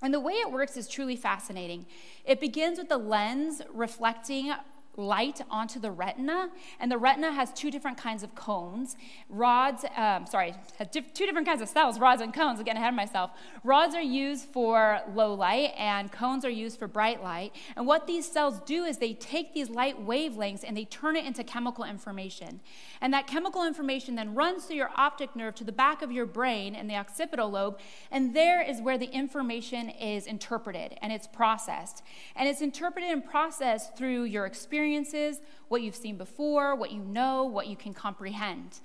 And 0.02 0.14
the 0.14 0.20
way 0.20 0.34
it 0.34 0.52
works 0.52 0.78
is 0.78 0.88
truly 0.88 1.16
fascinating. 1.16 1.88
It 2.26 2.40
begins 2.40 2.78
with 2.78 2.90
the 2.90 2.98
lens 2.98 3.62
reflecting 3.74 4.54
light 4.98 5.42
onto 5.50 5.80
the 5.80 5.92
retina, 5.92 6.50
and 6.80 6.92
the 6.92 6.98
retina 6.98 7.32
has 7.32 7.52
two 7.54 7.70
different 7.70 7.98
kinds 7.98 8.24
of 8.24 8.34
cones. 8.36 8.96
Rods, 9.30 9.86
um, 9.98 10.26
sorry, 10.26 10.54
two 10.92 11.26
different 11.26 11.48
kinds 11.48 11.62
of 11.62 11.70
cells, 11.70 12.00
rods 12.00 12.22
and 12.22 12.34
cones. 12.34 12.60
I'm 12.60 12.68
ahead 12.68 12.90
of 12.90 12.96
myself. 12.96 13.32
Rods 13.64 13.96
are 13.96 14.02
used 14.02 14.46
for 14.46 15.02
low 15.14 15.34
light, 15.34 15.74
and 15.78 16.12
cones 16.12 16.46
are 16.46 16.50
used 16.50 16.80
for 16.80 16.88
bright 16.88 17.22
light. 17.22 17.54
And 17.76 17.86
what 17.86 18.08
these 18.08 18.26
cells 18.26 18.60
do 18.66 18.84
is 18.84 18.98
they 18.98 19.14
take 19.14 19.54
these 19.54 19.70
light 19.70 20.06
wavelengths 20.06 20.64
and 20.66 20.76
they 20.76 20.86
turn 20.86 21.16
it 21.16 21.26
into 21.26 21.44
chemical 21.44 21.84
information. 21.84 22.62
And 23.02 23.14
that 23.14 23.28
chemical 23.28 23.66
information 23.66 24.16
then 24.16 24.34
runs 24.34 24.66
through 24.66 24.78
your 24.78 24.92
optic 24.96 25.36
nerve 25.36 25.56
to 25.56 25.64
the 25.64 25.72
back 25.72 26.02
of 26.02 26.12
your 26.12 26.26
brain 26.26 26.76
in 26.76 26.88
the 26.88 26.96
occipital 26.96 27.50
lobe, 27.50 27.80
and 28.12 28.36
there 28.36 28.62
is 28.62 28.82
where 28.82 28.98
the 28.98 29.12
information 29.12 29.90
is 29.90 30.26
interpreted 30.26 30.98
and 31.02 31.12
it's 31.12 31.28
processed. 31.28 32.04
And 32.36 32.48
it's 32.48 32.62
interpreted 32.62 33.12
and 33.12 33.24
processed 33.24 33.98
through 33.98 34.24
your 34.24 34.46
experience 34.46 34.85
experiences, 34.86 35.42
what 35.68 35.82
you've 35.82 35.96
seen 35.96 36.18
before, 36.18 36.76
what 36.76 36.92
you 36.92 37.00
know, 37.00 37.44
what 37.44 37.68
you 37.68 37.76
can 37.76 37.94
comprehend. 37.94 38.80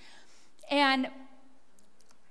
And 0.70 1.08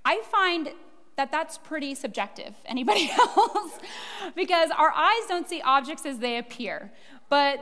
I 0.04 0.22
find 0.22 0.70
that 1.16 1.30
that's 1.30 1.58
pretty 1.58 1.94
subjective. 1.94 2.54
Anybody 2.66 3.10
else? 3.10 3.78
because 4.34 4.70
our 4.76 4.92
eyes 4.94 5.22
don't 5.28 5.48
see 5.48 5.60
objects 5.62 6.04
as 6.04 6.18
they 6.18 6.38
appear, 6.38 6.90
but 7.28 7.60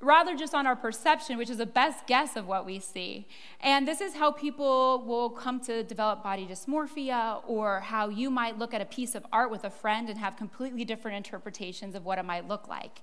rather 0.00 0.34
just 0.34 0.54
on 0.54 0.66
our 0.66 0.76
perception, 0.76 1.36
which 1.36 1.50
is 1.50 1.60
a 1.60 1.66
best 1.66 2.06
guess 2.06 2.36
of 2.36 2.46
what 2.46 2.64
we 2.64 2.78
see. 2.78 3.26
And 3.60 3.86
this 3.88 4.00
is 4.00 4.14
how 4.14 4.30
people 4.30 5.04
will 5.06 5.30
come 5.30 5.60
to 5.60 5.82
develop 5.82 6.22
body 6.22 6.46
dysmorphia, 6.46 7.42
or 7.46 7.80
how 7.80 8.08
you 8.08 8.30
might 8.30 8.58
look 8.58 8.72
at 8.72 8.80
a 8.80 8.86
piece 8.86 9.14
of 9.14 9.26
art 9.32 9.50
with 9.50 9.64
a 9.64 9.70
friend 9.70 10.08
and 10.08 10.18
have 10.18 10.36
completely 10.36 10.84
different 10.84 11.16
interpretations 11.16 11.94
of 11.94 12.04
what 12.04 12.18
it 12.18 12.24
might 12.24 12.46
look 12.48 12.68
like. 12.68 13.00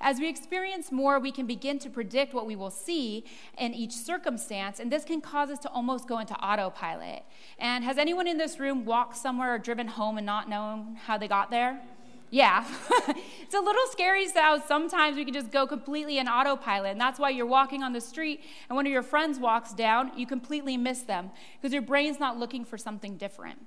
As 0.00 0.18
we 0.18 0.28
experience 0.28 0.90
more, 0.90 1.18
we 1.18 1.30
can 1.30 1.46
begin 1.46 1.78
to 1.80 1.90
predict 1.90 2.32
what 2.32 2.46
we 2.46 2.56
will 2.56 2.70
see 2.70 3.24
in 3.58 3.74
each 3.74 3.92
circumstance, 3.92 4.80
and 4.80 4.90
this 4.90 5.04
can 5.04 5.20
cause 5.20 5.50
us 5.50 5.58
to 5.60 5.68
almost 5.70 6.08
go 6.08 6.18
into 6.18 6.34
autopilot. 6.34 7.22
And 7.58 7.84
has 7.84 7.98
anyone 7.98 8.26
in 8.26 8.38
this 8.38 8.58
room 8.58 8.86
walked 8.86 9.16
somewhere 9.16 9.54
or 9.54 9.58
driven 9.58 9.88
home 9.88 10.16
and 10.16 10.24
not 10.24 10.48
known 10.48 10.96
how 11.04 11.18
they 11.18 11.28
got 11.28 11.50
there? 11.50 11.80
Yeah. 12.30 12.64
it's 13.42 13.54
a 13.54 13.60
little 13.60 13.86
scary 13.90 14.26
how 14.34 14.60
sometimes 14.64 15.16
we 15.16 15.24
can 15.24 15.34
just 15.34 15.50
go 15.50 15.66
completely 15.66 16.18
in 16.18 16.28
autopilot. 16.28 16.92
And 16.92 17.00
that's 17.00 17.18
why 17.18 17.30
you're 17.30 17.46
walking 17.46 17.82
on 17.82 17.92
the 17.92 18.00
street 18.00 18.42
and 18.68 18.76
one 18.76 18.86
of 18.86 18.92
your 18.92 19.02
friends 19.02 19.38
walks 19.38 19.72
down, 19.72 20.12
you 20.16 20.26
completely 20.26 20.76
miss 20.76 21.02
them 21.02 21.30
because 21.60 21.72
your 21.72 21.82
brain's 21.82 22.20
not 22.20 22.38
looking 22.38 22.64
for 22.64 22.78
something 22.78 23.16
different. 23.16 23.58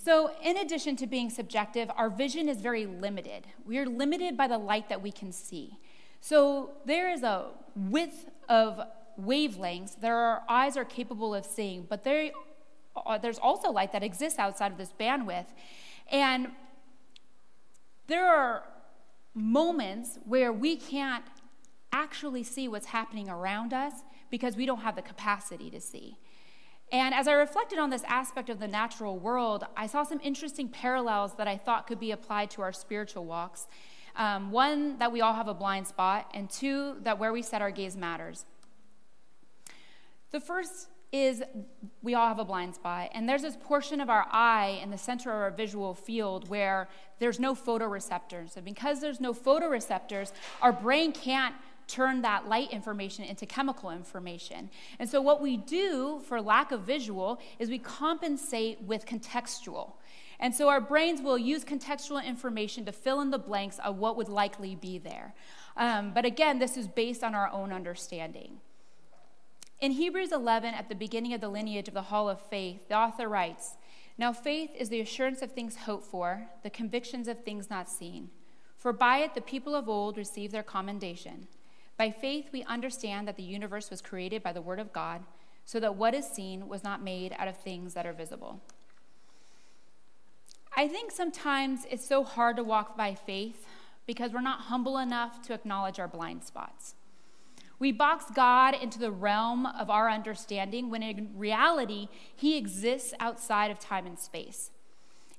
So, 0.00 0.30
in 0.44 0.56
addition 0.56 0.94
to 0.96 1.08
being 1.08 1.28
subjective, 1.28 1.90
our 1.96 2.08
vision 2.08 2.48
is 2.48 2.60
very 2.60 2.86
limited. 2.86 3.48
We 3.66 3.78
are 3.78 3.86
limited 3.86 4.36
by 4.36 4.46
the 4.46 4.56
light 4.56 4.88
that 4.90 5.02
we 5.02 5.10
can 5.10 5.32
see. 5.32 5.76
So, 6.20 6.70
there 6.86 7.10
is 7.10 7.24
a 7.24 7.46
width 7.74 8.26
of 8.48 8.80
wavelengths 9.20 10.00
that 10.00 10.10
our 10.12 10.42
eyes 10.48 10.76
are 10.76 10.84
capable 10.84 11.34
of 11.34 11.44
seeing, 11.44 11.84
but 11.88 12.06
uh, 12.06 13.18
there's 13.18 13.40
also 13.40 13.72
light 13.72 13.92
that 13.92 14.04
exists 14.04 14.38
outside 14.38 14.70
of 14.70 14.78
this 14.78 14.92
bandwidth. 14.98 15.46
And 16.12 16.52
there 18.06 18.24
are 18.24 18.62
moments 19.34 20.20
where 20.24 20.52
we 20.52 20.76
can't 20.76 21.24
actually 21.92 22.44
see 22.44 22.68
what's 22.68 22.86
happening 22.86 23.28
around 23.28 23.74
us 23.74 23.94
because 24.30 24.56
we 24.56 24.64
don't 24.64 24.82
have 24.82 24.94
the 24.94 25.02
capacity 25.02 25.70
to 25.70 25.80
see. 25.80 26.18
And 26.90 27.14
as 27.14 27.28
I 27.28 27.32
reflected 27.32 27.78
on 27.78 27.90
this 27.90 28.02
aspect 28.06 28.48
of 28.48 28.58
the 28.58 28.68
natural 28.68 29.18
world, 29.18 29.64
I 29.76 29.86
saw 29.86 30.04
some 30.04 30.20
interesting 30.22 30.68
parallels 30.68 31.34
that 31.34 31.46
I 31.46 31.56
thought 31.56 31.86
could 31.86 32.00
be 32.00 32.12
applied 32.12 32.50
to 32.52 32.62
our 32.62 32.72
spiritual 32.72 33.26
walks. 33.26 33.66
Um, 34.16 34.50
one, 34.50 34.98
that 34.98 35.12
we 35.12 35.20
all 35.20 35.34
have 35.34 35.48
a 35.48 35.54
blind 35.54 35.86
spot, 35.86 36.30
and 36.34 36.50
two, 36.50 36.96
that 37.02 37.18
where 37.18 37.32
we 37.32 37.42
set 37.42 37.62
our 37.62 37.70
gaze 37.70 37.96
matters. 37.96 38.46
The 40.30 40.40
first 40.40 40.88
is 41.12 41.42
we 42.02 42.14
all 42.14 42.26
have 42.26 42.38
a 42.38 42.44
blind 42.44 42.74
spot, 42.74 43.10
and 43.14 43.28
there's 43.28 43.42
this 43.42 43.56
portion 43.62 44.00
of 44.00 44.10
our 44.10 44.26
eye 44.30 44.80
in 44.82 44.90
the 44.90 44.98
center 44.98 45.30
of 45.30 45.36
our 45.36 45.50
visual 45.50 45.94
field 45.94 46.48
where 46.48 46.88
there's 47.18 47.38
no 47.38 47.54
photoreceptors. 47.54 48.56
And 48.56 48.64
because 48.64 49.00
there's 49.00 49.20
no 49.20 49.32
photoreceptors, 49.32 50.32
our 50.60 50.72
brain 50.72 51.12
can't 51.12 51.54
turn 51.88 52.22
that 52.22 52.48
light 52.48 52.70
information 52.70 53.24
into 53.24 53.46
chemical 53.46 53.90
information. 53.90 54.70
And 54.98 55.08
so, 55.08 55.20
what 55.20 55.40
we 55.40 55.56
do 55.56 56.20
for 56.26 56.40
lack 56.40 56.70
of 56.70 56.82
visual 56.82 57.40
is 57.58 57.68
we 57.68 57.78
compensate 57.78 58.82
with 58.82 59.06
contextual. 59.06 59.94
And 60.40 60.54
so 60.54 60.68
our 60.68 60.80
brains 60.80 61.20
will 61.20 61.38
use 61.38 61.64
contextual 61.64 62.24
information 62.24 62.84
to 62.84 62.92
fill 62.92 63.20
in 63.20 63.30
the 63.30 63.38
blanks 63.38 63.78
of 63.80 63.98
what 63.98 64.16
would 64.16 64.28
likely 64.28 64.76
be 64.76 64.98
there. 64.98 65.34
Um, 65.76 66.12
but 66.14 66.24
again, 66.24 66.58
this 66.58 66.76
is 66.76 66.86
based 66.86 67.24
on 67.24 67.34
our 67.34 67.50
own 67.50 67.72
understanding. 67.72 68.60
In 69.80 69.92
Hebrews 69.92 70.32
11, 70.32 70.74
at 70.74 70.88
the 70.88 70.94
beginning 70.94 71.34
of 71.34 71.40
the 71.40 71.48
lineage 71.48 71.88
of 71.88 71.94
the 71.94 72.02
Hall 72.02 72.28
of 72.28 72.40
Faith, 72.40 72.88
the 72.88 72.96
author 72.96 73.28
writes 73.28 73.76
Now 74.16 74.32
faith 74.32 74.70
is 74.76 74.88
the 74.88 75.00
assurance 75.00 75.42
of 75.42 75.52
things 75.52 75.76
hoped 75.76 76.04
for, 76.04 76.48
the 76.62 76.70
convictions 76.70 77.28
of 77.28 77.44
things 77.44 77.70
not 77.70 77.88
seen. 77.88 78.30
For 78.76 78.92
by 78.92 79.18
it 79.18 79.34
the 79.34 79.40
people 79.40 79.74
of 79.74 79.88
old 79.88 80.16
received 80.16 80.52
their 80.52 80.62
commendation. 80.62 81.48
By 81.98 82.10
faith 82.12 82.46
we 82.52 82.62
understand 82.62 83.28
that 83.28 83.36
the 83.36 83.42
universe 83.42 83.90
was 83.90 84.00
created 84.00 84.42
by 84.42 84.52
the 84.52 84.62
Word 84.62 84.78
of 84.78 84.92
God, 84.92 85.22
so 85.64 85.78
that 85.80 85.96
what 85.96 86.14
is 86.14 86.26
seen 86.26 86.68
was 86.68 86.82
not 86.82 87.02
made 87.02 87.34
out 87.38 87.48
of 87.48 87.58
things 87.58 87.92
that 87.92 88.06
are 88.06 88.14
visible. 88.14 88.62
I 90.74 90.88
think 90.88 91.10
sometimes 91.10 91.86
it's 91.90 92.06
so 92.06 92.22
hard 92.22 92.56
to 92.56 92.64
walk 92.64 92.96
by 92.96 93.14
faith 93.14 93.66
because 94.06 94.32
we're 94.32 94.40
not 94.40 94.62
humble 94.62 94.96
enough 94.96 95.42
to 95.42 95.52
acknowledge 95.52 95.98
our 95.98 96.08
blind 96.08 96.44
spots. 96.44 96.94
We 97.80 97.92
box 97.92 98.26
God 98.34 98.74
into 98.74 98.98
the 98.98 99.10
realm 99.10 99.66
of 99.66 99.90
our 99.90 100.08
understanding 100.08 100.88
when 100.88 101.02
in 101.02 101.30
reality, 101.36 102.08
He 102.34 102.56
exists 102.56 103.12
outside 103.20 103.70
of 103.70 103.78
time 103.78 104.06
and 104.06 104.18
space. 104.18 104.70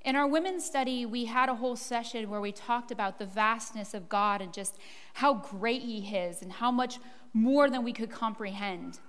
In 0.05 0.15
our 0.15 0.27
women's 0.27 0.63
study, 0.63 1.05
we 1.05 1.25
had 1.25 1.49
a 1.49 1.55
whole 1.55 1.75
session 1.75 2.29
where 2.29 2.39
we 2.39 2.51
talked 2.51 2.89
about 2.89 3.19
the 3.19 3.25
vastness 3.25 3.93
of 3.93 4.07
God 4.07 4.41
and 4.41 4.53
just 4.53 4.77
how 5.15 5.33
great 5.33 5.81
He 5.81 6.15
is 6.15 6.41
and 6.41 6.51
how 6.51 6.71
much 6.71 6.99
more 7.33 7.69
than 7.69 7.83
we 7.83 7.91
could 7.91 8.09
comprehend. 8.09 8.99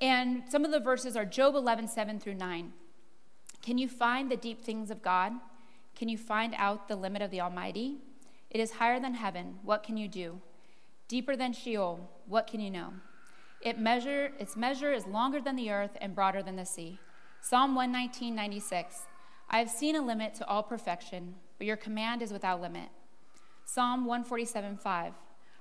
And 0.00 0.42
some 0.48 0.64
of 0.64 0.70
the 0.70 0.80
verses 0.80 1.16
are 1.16 1.24
Job 1.24 1.54
11, 1.54 1.88
7 1.88 2.20
through 2.20 2.34
9. 2.34 2.72
Can 3.62 3.78
you 3.78 3.88
find 3.88 4.30
the 4.30 4.36
deep 4.36 4.62
things 4.62 4.90
of 4.90 5.02
God? 5.02 5.32
Can 5.96 6.08
you 6.08 6.18
find 6.18 6.54
out 6.58 6.88
the 6.88 6.96
limit 6.96 7.22
of 7.22 7.30
the 7.30 7.40
Almighty? 7.40 7.98
It 8.50 8.60
is 8.60 8.72
higher 8.72 9.00
than 9.00 9.14
heaven. 9.14 9.60
What 9.62 9.82
can 9.82 9.96
you 9.96 10.08
do? 10.08 10.40
Deeper 11.08 11.36
than 11.36 11.52
Sheol, 11.52 12.10
what 12.26 12.46
can 12.46 12.60
you 12.60 12.70
know? 12.70 12.92
It 13.60 13.78
measure, 13.78 14.32
its 14.38 14.56
measure 14.56 14.92
is 14.92 15.06
longer 15.06 15.40
than 15.40 15.56
the 15.56 15.70
earth 15.70 15.96
and 16.00 16.14
broader 16.14 16.42
than 16.42 16.56
the 16.56 16.66
sea. 16.66 16.98
Psalm 17.40 17.74
119, 17.74 18.34
96. 18.34 19.06
I 19.54 19.58
have 19.58 19.68
seen 19.68 19.96
a 19.96 20.00
limit 20.00 20.34
to 20.36 20.46
all 20.46 20.62
perfection, 20.62 21.34
but 21.58 21.66
your 21.66 21.76
command 21.76 22.22
is 22.22 22.32
without 22.32 22.62
limit. 22.62 22.88
Psalm 23.66 24.06
147, 24.06 24.78
5. 24.78 25.12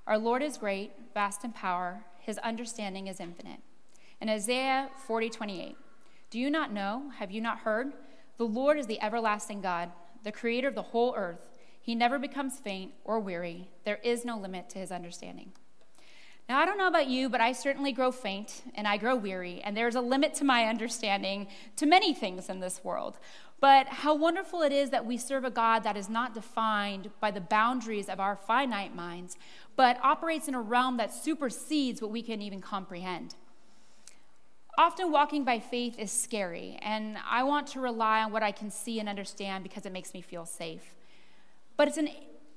Our 0.07 0.17
Lord 0.17 0.41
is 0.41 0.57
great, 0.57 0.93
vast 1.13 1.43
in 1.43 1.51
power, 1.51 2.05
his 2.21 2.38
understanding 2.38 3.07
is 3.07 3.19
infinite. 3.19 3.60
And 4.21 4.29
Isaiah 4.29 4.89
40:28. 5.05 5.75
Do 6.29 6.39
you 6.39 6.50
not 6.50 6.71
know? 6.71 7.12
Have 7.17 7.31
you 7.31 7.41
not 7.41 7.60
heard? 7.60 7.91
The 8.38 8.45
Lord 8.45 8.77
is 8.77 8.88
the 8.88 9.01
everlasting 9.01 9.60
God, 9.60 9.91
the 10.24 10.31
creator 10.31 10.69
of 10.69 10.75
the 10.75 10.93
whole 10.93 11.13
earth. 11.17 11.41
He 11.81 11.93
never 11.93 12.17
becomes 12.17 12.60
faint 12.60 12.93
or 13.03 13.19
weary. 13.19 13.67
There 13.83 14.00
is 14.03 14.24
no 14.24 14.38
limit 14.38 14.69
to 14.69 14.79
his 14.79 14.91
understanding. 14.91 15.51
Now, 16.48 16.60
I 16.60 16.65
don't 16.65 16.77
know 16.77 16.88
about 16.88 17.07
you, 17.07 17.29
but 17.29 17.39
I 17.39 17.53
certainly 17.53 17.91
grow 17.91 18.12
faint 18.12 18.63
and 18.75 18.88
I 18.88 18.98
grow 18.98 19.15
weary, 19.15 19.62
and 19.62 19.75
there's 19.75 19.95
a 19.95 20.01
limit 20.01 20.33
to 20.36 20.43
my 20.43 20.65
understanding 20.74 21.48
to 21.77 21.86
many 21.86 22.13
things 22.13 22.50
in 22.50 22.60
this 22.60 22.83
world. 22.83 23.19
But 23.62 23.88
how 23.88 24.15
wonderful 24.15 24.63
it 24.63 24.72
is 24.72 24.89
that 24.89 25.06
we 25.06 25.18
serve 25.18 25.46
a 25.46 25.51
God 25.51 25.84
that 25.84 25.96
is 25.96 26.10
not 26.10 26.34
defined 26.34 27.12
by 27.20 27.30
the 27.30 27.39
boundaries 27.39 28.10
of 28.10 28.20
our 28.20 28.36
finite 28.36 28.96
minds, 28.96 29.38
but 29.75 30.00
operates 30.03 30.48
in 30.48 30.56
a 30.56 30.62
realm 30.62 30.98
that 30.98 31.13
supersedes 31.13 32.01
what 32.01 32.10
we 32.10 32.24
can 32.24 32.41
even 32.41 32.60
comprehend. 32.60 33.36
Often 34.80 35.12
walking 35.12 35.44
by 35.44 35.60
faith 35.60 36.00
is 36.00 36.12
scary, 36.12 36.80
and 36.82 37.18
I 37.30 37.44
want 37.44 37.68
to 37.68 37.80
rely 37.80 38.24
on 38.24 38.32
what 38.32 38.41
I 38.41 38.51
can 38.51 38.72
see 38.72 39.00
and 39.00 39.08
understand 39.08 39.63
because 39.63 39.86
it 39.86 39.91
makes 39.91 40.15
me 40.15 40.22
feel 40.22 40.46
safe. 40.46 40.96
But 41.77 41.88
it's 41.88 41.98
an, 41.98 42.10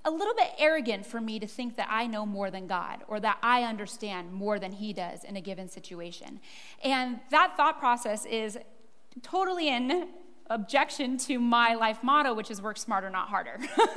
a 0.07 0.11
little 0.11 0.35
bit 0.35 0.53
arrogant 0.59 1.05
for 1.05 1.21
me 1.21 1.39
to 1.39 1.47
think 1.47 1.77
that 1.77 1.89
I 1.91 2.07
know 2.07 2.25
more 2.25 2.51
than 2.51 2.67
God 2.67 3.03
or 3.09 3.21
that 3.21 3.37
I 3.43 3.65
understand 3.65 4.33
more 4.33 4.59
than 4.59 4.73
He 4.73 4.95
does 4.95 5.23
in 5.23 5.37
a 5.37 5.43
given 5.43 5.69
situation. 5.69 6.41
And 6.83 7.21
that 7.31 7.59
thought 7.59 7.79
process 7.79 8.25
is 8.25 8.57
totally 9.23 9.69
in 9.69 10.09
objection 10.49 11.17
to 11.17 11.39
my 11.39 11.75
life 11.75 12.03
motto, 12.03 12.35
which 12.35 12.51
is 12.51 12.61
work 12.61 12.77
smarter, 12.77 13.09
not 13.09 13.29
harder. 13.29 13.59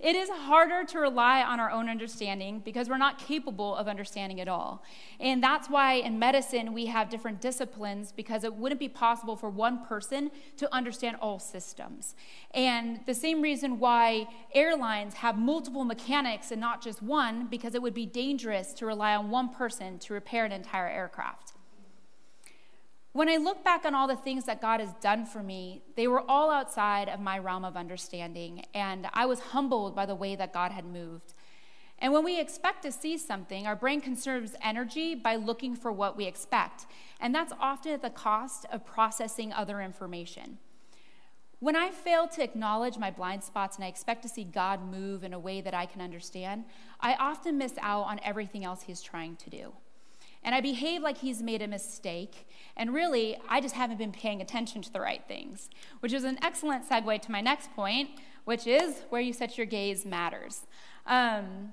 it 0.00 0.16
is 0.16 0.30
harder 0.30 0.82
to 0.84 0.98
rely 0.98 1.42
on 1.42 1.60
our 1.60 1.70
own 1.70 1.88
understanding 1.88 2.62
because 2.64 2.88
we're 2.88 2.96
not 2.96 3.18
capable 3.18 3.76
of 3.76 3.86
understanding 3.86 4.38
it 4.38 4.48
all. 4.48 4.82
And 5.20 5.42
that's 5.42 5.68
why 5.68 5.94
in 5.94 6.18
medicine 6.18 6.72
we 6.72 6.86
have 6.86 7.10
different 7.10 7.40
disciplines 7.40 8.12
because 8.12 8.44
it 8.44 8.54
wouldn't 8.54 8.80
be 8.80 8.88
possible 8.88 9.36
for 9.36 9.50
one 9.50 9.84
person 9.84 10.30
to 10.56 10.74
understand 10.74 11.16
all 11.20 11.38
systems. 11.38 12.14
And 12.52 13.00
the 13.04 13.14
same 13.14 13.42
reason 13.42 13.78
why 13.78 14.28
airlines 14.54 15.14
have 15.14 15.36
multiple 15.36 15.84
mechanics 15.84 16.50
and 16.50 16.60
not 16.60 16.82
just 16.82 17.02
one, 17.02 17.46
because 17.46 17.74
it 17.74 17.82
would 17.82 17.94
be 17.94 18.06
dangerous 18.06 18.72
to 18.74 18.86
rely 18.86 19.14
on 19.14 19.30
one 19.30 19.50
person 19.50 19.98
to 20.00 20.14
repair 20.14 20.44
an 20.44 20.52
entire 20.52 20.88
aircraft. 20.88 21.53
When 23.14 23.28
I 23.28 23.36
look 23.36 23.62
back 23.62 23.84
on 23.84 23.94
all 23.94 24.08
the 24.08 24.16
things 24.16 24.44
that 24.46 24.60
God 24.60 24.80
has 24.80 24.92
done 24.94 25.24
for 25.24 25.40
me, 25.40 25.82
they 25.94 26.08
were 26.08 26.28
all 26.28 26.50
outside 26.50 27.08
of 27.08 27.20
my 27.20 27.38
realm 27.38 27.64
of 27.64 27.76
understanding, 27.76 28.64
and 28.74 29.06
I 29.12 29.24
was 29.24 29.38
humbled 29.38 29.94
by 29.94 30.04
the 30.04 30.16
way 30.16 30.34
that 30.34 30.52
God 30.52 30.72
had 30.72 30.84
moved. 30.84 31.32
And 32.00 32.12
when 32.12 32.24
we 32.24 32.40
expect 32.40 32.82
to 32.82 32.90
see 32.90 33.16
something, 33.16 33.68
our 33.68 33.76
brain 33.76 34.00
conserves 34.00 34.56
energy 34.60 35.14
by 35.14 35.36
looking 35.36 35.76
for 35.76 35.92
what 35.92 36.16
we 36.16 36.24
expect, 36.24 36.86
and 37.20 37.32
that's 37.32 37.52
often 37.60 37.92
at 37.92 38.02
the 38.02 38.10
cost 38.10 38.66
of 38.72 38.84
processing 38.84 39.52
other 39.52 39.80
information. 39.80 40.58
When 41.60 41.76
I 41.76 41.92
fail 41.92 42.26
to 42.26 42.42
acknowledge 42.42 42.98
my 42.98 43.12
blind 43.12 43.44
spots 43.44 43.76
and 43.76 43.84
I 43.84 43.88
expect 43.88 44.24
to 44.24 44.28
see 44.28 44.42
God 44.42 44.82
move 44.82 45.22
in 45.22 45.32
a 45.32 45.38
way 45.38 45.60
that 45.60 45.72
I 45.72 45.86
can 45.86 46.00
understand, 46.00 46.64
I 46.98 47.14
often 47.14 47.58
miss 47.58 47.74
out 47.80 48.06
on 48.06 48.18
everything 48.24 48.64
else 48.64 48.82
He's 48.82 49.02
trying 49.02 49.36
to 49.36 49.50
do 49.50 49.72
and 50.44 50.54
I 50.54 50.60
behave 50.60 51.02
like 51.02 51.18
he's 51.18 51.42
made 51.42 51.62
a 51.62 51.68
mistake. 51.68 52.46
And 52.76 52.92
really, 52.92 53.38
I 53.48 53.60
just 53.60 53.74
haven't 53.74 53.98
been 53.98 54.12
paying 54.12 54.40
attention 54.40 54.82
to 54.82 54.92
the 54.92 55.00
right 55.00 55.22
things, 55.26 55.70
which 56.00 56.12
is 56.12 56.24
an 56.24 56.38
excellent 56.42 56.88
segue 56.88 57.22
to 57.22 57.32
my 57.32 57.40
next 57.40 57.72
point, 57.74 58.10
which 58.44 58.66
is 58.66 59.02
where 59.08 59.20
you 59.20 59.32
set 59.32 59.56
your 59.56 59.66
gaze 59.66 60.04
matters. 60.04 60.66
Um, 61.06 61.72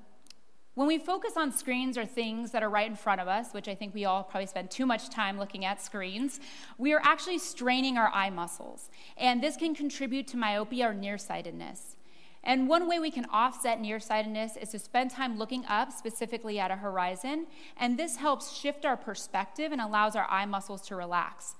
when 0.73 0.87
we 0.87 0.97
focus 0.97 1.33
on 1.35 1.51
screens 1.51 1.97
or 1.97 2.05
things 2.05 2.51
that 2.51 2.63
are 2.63 2.69
right 2.69 2.89
in 2.89 2.95
front 2.95 3.19
of 3.19 3.27
us, 3.27 3.53
which 3.53 3.67
I 3.67 3.75
think 3.75 3.93
we 3.93 4.05
all 4.05 4.23
probably 4.23 4.47
spend 4.47 4.71
too 4.71 4.85
much 4.85 5.09
time 5.09 5.37
looking 5.37 5.65
at 5.65 5.81
screens, 5.81 6.39
we 6.77 6.93
are 6.93 7.01
actually 7.03 7.39
straining 7.39 7.97
our 7.97 8.09
eye 8.13 8.29
muscles. 8.29 8.89
And 9.17 9.43
this 9.43 9.57
can 9.57 9.75
contribute 9.75 10.27
to 10.27 10.37
myopia 10.37 10.89
or 10.89 10.93
nearsightedness. 10.93 11.97
And 12.43 12.67
one 12.67 12.87
way 12.87 12.99
we 12.99 13.11
can 13.11 13.25
offset 13.25 13.79
nearsightedness 13.79 14.57
is 14.57 14.69
to 14.69 14.79
spend 14.79 15.11
time 15.11 15.37
looking 15.37 15.65
up, 15.67 15.91
specifically 15.91 16.59
at 16.59 16.71
a 16.71 16.75
horizon, 16.75 17.45
and 17.77 17.97
this 17.97 18.15
helps 18.15 18.51
shift 18.57 18.83
our 18.83 18.97
perspective 18.97 19.71
and 19.71 19.79
allows 19.79 20.15
our 20.15 20.25
eye 20.29 20.45
muscles 20.45 20.81
to 20.87 20.95
relax. 20.95 21.55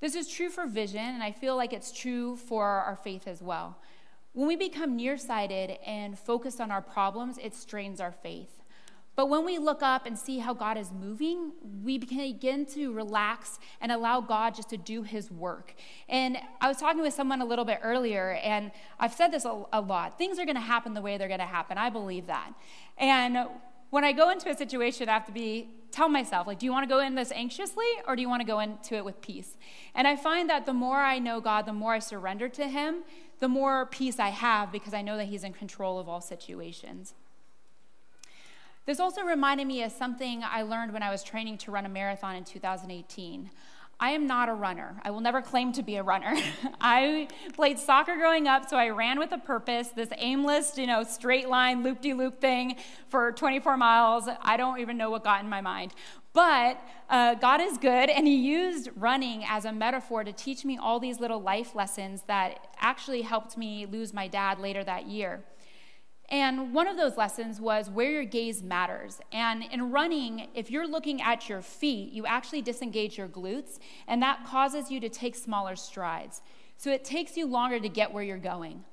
This 0.00 0.14
is 0.14 0.28
true 0.28 0.50
for 0.50 0.66
vision, 0.66 1.00
and 1.00 1.22
I 1.22 1.32
feel 1.32 1.56
like 1.56 1.72
it's 1.72 1.90
true 1.90 2.36
for 2.36 2.66
our 2.66 2.96
faith 2.96 3.26
as 3.26 3.40
well. 3.40 3.78
When 4.34 4.46
we 4.46 4.56
become 4.56 4.96
nearsighted 4.96 5.78
and 5.86 6.18
focused 6.18 6.60
on 6.60 6.70
our 6.70 6.82
problems, 6.82 7.38
it 7.38 7.54
strains 7.54 7.98
our 7.98 8.12
faith. 8.12 8.62
But 9.16 9.30
when 9.30 9.46
we 9.46 9.56
look 9.56 9.82
up 9.82 10.04
and 10.04 10.18
see 10.18 10.38
how 10.38 10.52
God 10.52 10.76
is 10.76 10.92
moving, 10.92 11.52
we 11.82 11.96
begin 11.96 12.66
to 12.66 12.92
relax 12.92 13.58
and 13.80 13.90
allow 13.90 14.20
God 14.20 14.54
just 14.54 14.68
to 14.70 14.76
do 14.76 15.02
his 15.02 15.30
work. 15.30 15.74
And 16.08 16.36
I 16.60 16.68
was 16.68 16.76
talking 16.76 17.00
with 17.00 17.14
someone 17.14 17.40
a 17.40 17.46
little 17.46 17.64
bit 17.64 17.80
earlier, 17.82 18.32
and 18.42 18.70
I've 19.00 19.14
said 19.14 19.28
this 19.28 19.46
a, 19.46 19.64
a 19.72 19.80
lot. 19.80 20.18
Things 20.18 20.38
are 20.38 20.44
going 20.44 20.56
to 20.56 20.60
happen 20.60 20.92
the 20.92 21.00
way 21.00 21.16
they're 21.16 21.28
going 21.28 21.40
to 21.40 21.46
happen. 21.46 21.78
I 21.78 21.88
believe 21.88 22.26
that. 22.26 22.52
And 22.98 23.48
when 23.88 24.04
I 24.04 24.12
go 24.12 24.28
into 24.28 24.50
a 24.50 24.54
situation, 24.54 25.08
I 25.08 25.14
have 25.14 25.26
to 25.26 25.32
be 25.32 25.70
tell 25.90 26.08
myself, 26.10 26.46
like, 26.46 26.58
do 26.58 26.66
you 26.66 26.72
want 26.72 26.86
to 26.86 26.94
go 26.94 27.00
in 27.00 27.14
this 27.14 27.32
anxiously 27.32 27.86
or 28.06 28.16
do 28.16 28.20
you 28.20 28.28
want 28.28 28.40
to 28.40 28.46
go 28.46 28.60
into 28.60 28.96
it 28.96 29.04
with 29.04 29.22
peace? 29.22 29.56
And 29.94 30.06
I 30.06 30.14
find 30.14 30.50
that 30.50 30.66
the 30.66 30.74
more 30.74 30.98
I 30.98 31.18
know 31.18 31.40
God, 31.40 31.64
the 31.64 31.72
more 31.72 31.94
I 31.94 32.00
surrender 32.00 32.50
to 32.50 32.68
him, 32.68 32.96
the 33.38 33.48
more 33.48 33.86
peace 33.86 34.18
I 34.18 34.28
have 34.28 34.70
because 34.70 34.92
I 34.92 35.00
know 35.00 35.16
that 35.16 35.28
he's 35.28 35.42
in 35.42 35.54
control 35.54 35.98
of 35.98 36.06
all 36.06 36.20
situations. 36.20 37.14
This 38.86 39.00
also 39.00 39.22
reminded 39.22 39.66
me 39.66 39.82
of 39.82 39.90
something 39.90 40.44
I 40.44 40.62
learned 40.62 40.92
when 40.92 41.02
I 41.02 41.10
was 41.10 41.24
training 41.24 41.58
to 41.58 41.72
run 41.72 41.86
a 41.86 41.88
marathon 41.88 42.36
in 42.36 42.44
2018. 42.44 43.50
I 43.98 44.10
am 44.10 44.28
not 44.28 44.48
a 44.48 44.52
runner. 44.52 45.00
I 45.02 45.10
will 45.10 45.20
never 45.20 45.42
claim 45.42 45.72
to 45.72 45.82
be 45.82 45.96
a 45.96 46.04
runner. 46.04 46.36
I 46.80 47.26
played 47.54 47.80
soccer 47.80 48.14
growing 48.14 48.46
up, 48.46 48.68
so 48.68 48.76
I 48.76 48.90
ran 48.90 49.18
with 49.18 49.32
a 49.32 49.38
purpose, 49.38 49.88
this 49.88 50.10
aimless, 50.18 50.78
you 50.78 50.86
know, 50.86 51.02
straight 51.02 51.48
line, 51.48 51.82
loop 51.82 52.00
de 52.00 52.12
loop 52.12 52.40
thing 52.40 52.76
for 53.08 53.32
24 53.32 53.76
miles. 53.76 54.28
I 54.42 54.56
don't 54.56 54.78
even 54.78 54.96
know 54.96 55.10
what 55.10 55.24
got 55.24 55.42
in 55.42 55.48
my 55.48 55.62
mind. 55.62 55.92
But 56.32 56.80
uh, 57.10 57.34
God 57.34 57.60
is 57.60 57.78
good, 57.78 58.08
and 58.08 58.28
He 58.28 58.36
used 58.36 58.90
running 58.94 59.44
as 59.48 59.64
a 59.64 59.72
metaphor 59.72 60.22
to 60.22 60.32
teach 60.32 60.64
me 60.64 60.78
all 60.78 61.00
these 61.00 61.18
little 61.18 61.40
life 61.40 61.74
lessons 61.74 62.22
that 62.28 62.68
actually 62.78 63.22
helped 63.22 63.56
me 63.56 63.84
lose 63.86 64.14
my 64.14 64.28
dad 64.28 64.60
later 64.60 64.84
that 64.84 65.06
year. 65.06 65.42
And 66.28 66.74
one 66.74 66.88
of 66.88 66.96
those 66.96 67.16
lessons 67.16 67.60
was 67.60 67.88
where 67.88 68.10
your 68.10 68.24
gaze 68.24 68.62
matters. 68.62 69.20
And 69.32 69.62
in 69.70 69.92
running, 69.92 70.48
if 70.54 70.70
you're 70.70 70.88
looking 70.88 71.22
at 71.22 71.48
your 71.48 71.62
feet, 71.62 72.12
you 72.12 72.26
actually 72.26 72.62
disengage 72.62 73.16
your 73.16 73.28
glutes, 73.28 73.78
and 74.08 74.20
that 74.22 74.44
causes 74.44 74.90
you 74.90 74.98
to 75.00 75.08
take 75.08 75.36
smaller 75.36 75.76
strides. 75.76 76.42
So 76.76 76.90
it 76.90 77.04
takes 77.04 77.36
you 77.36 77.46
longer 77.46 77.78
to 77.78 77.88
get 77.88 78.12
where 78.12 78.24
you're 78.24 78.38
going. 78.38 78.84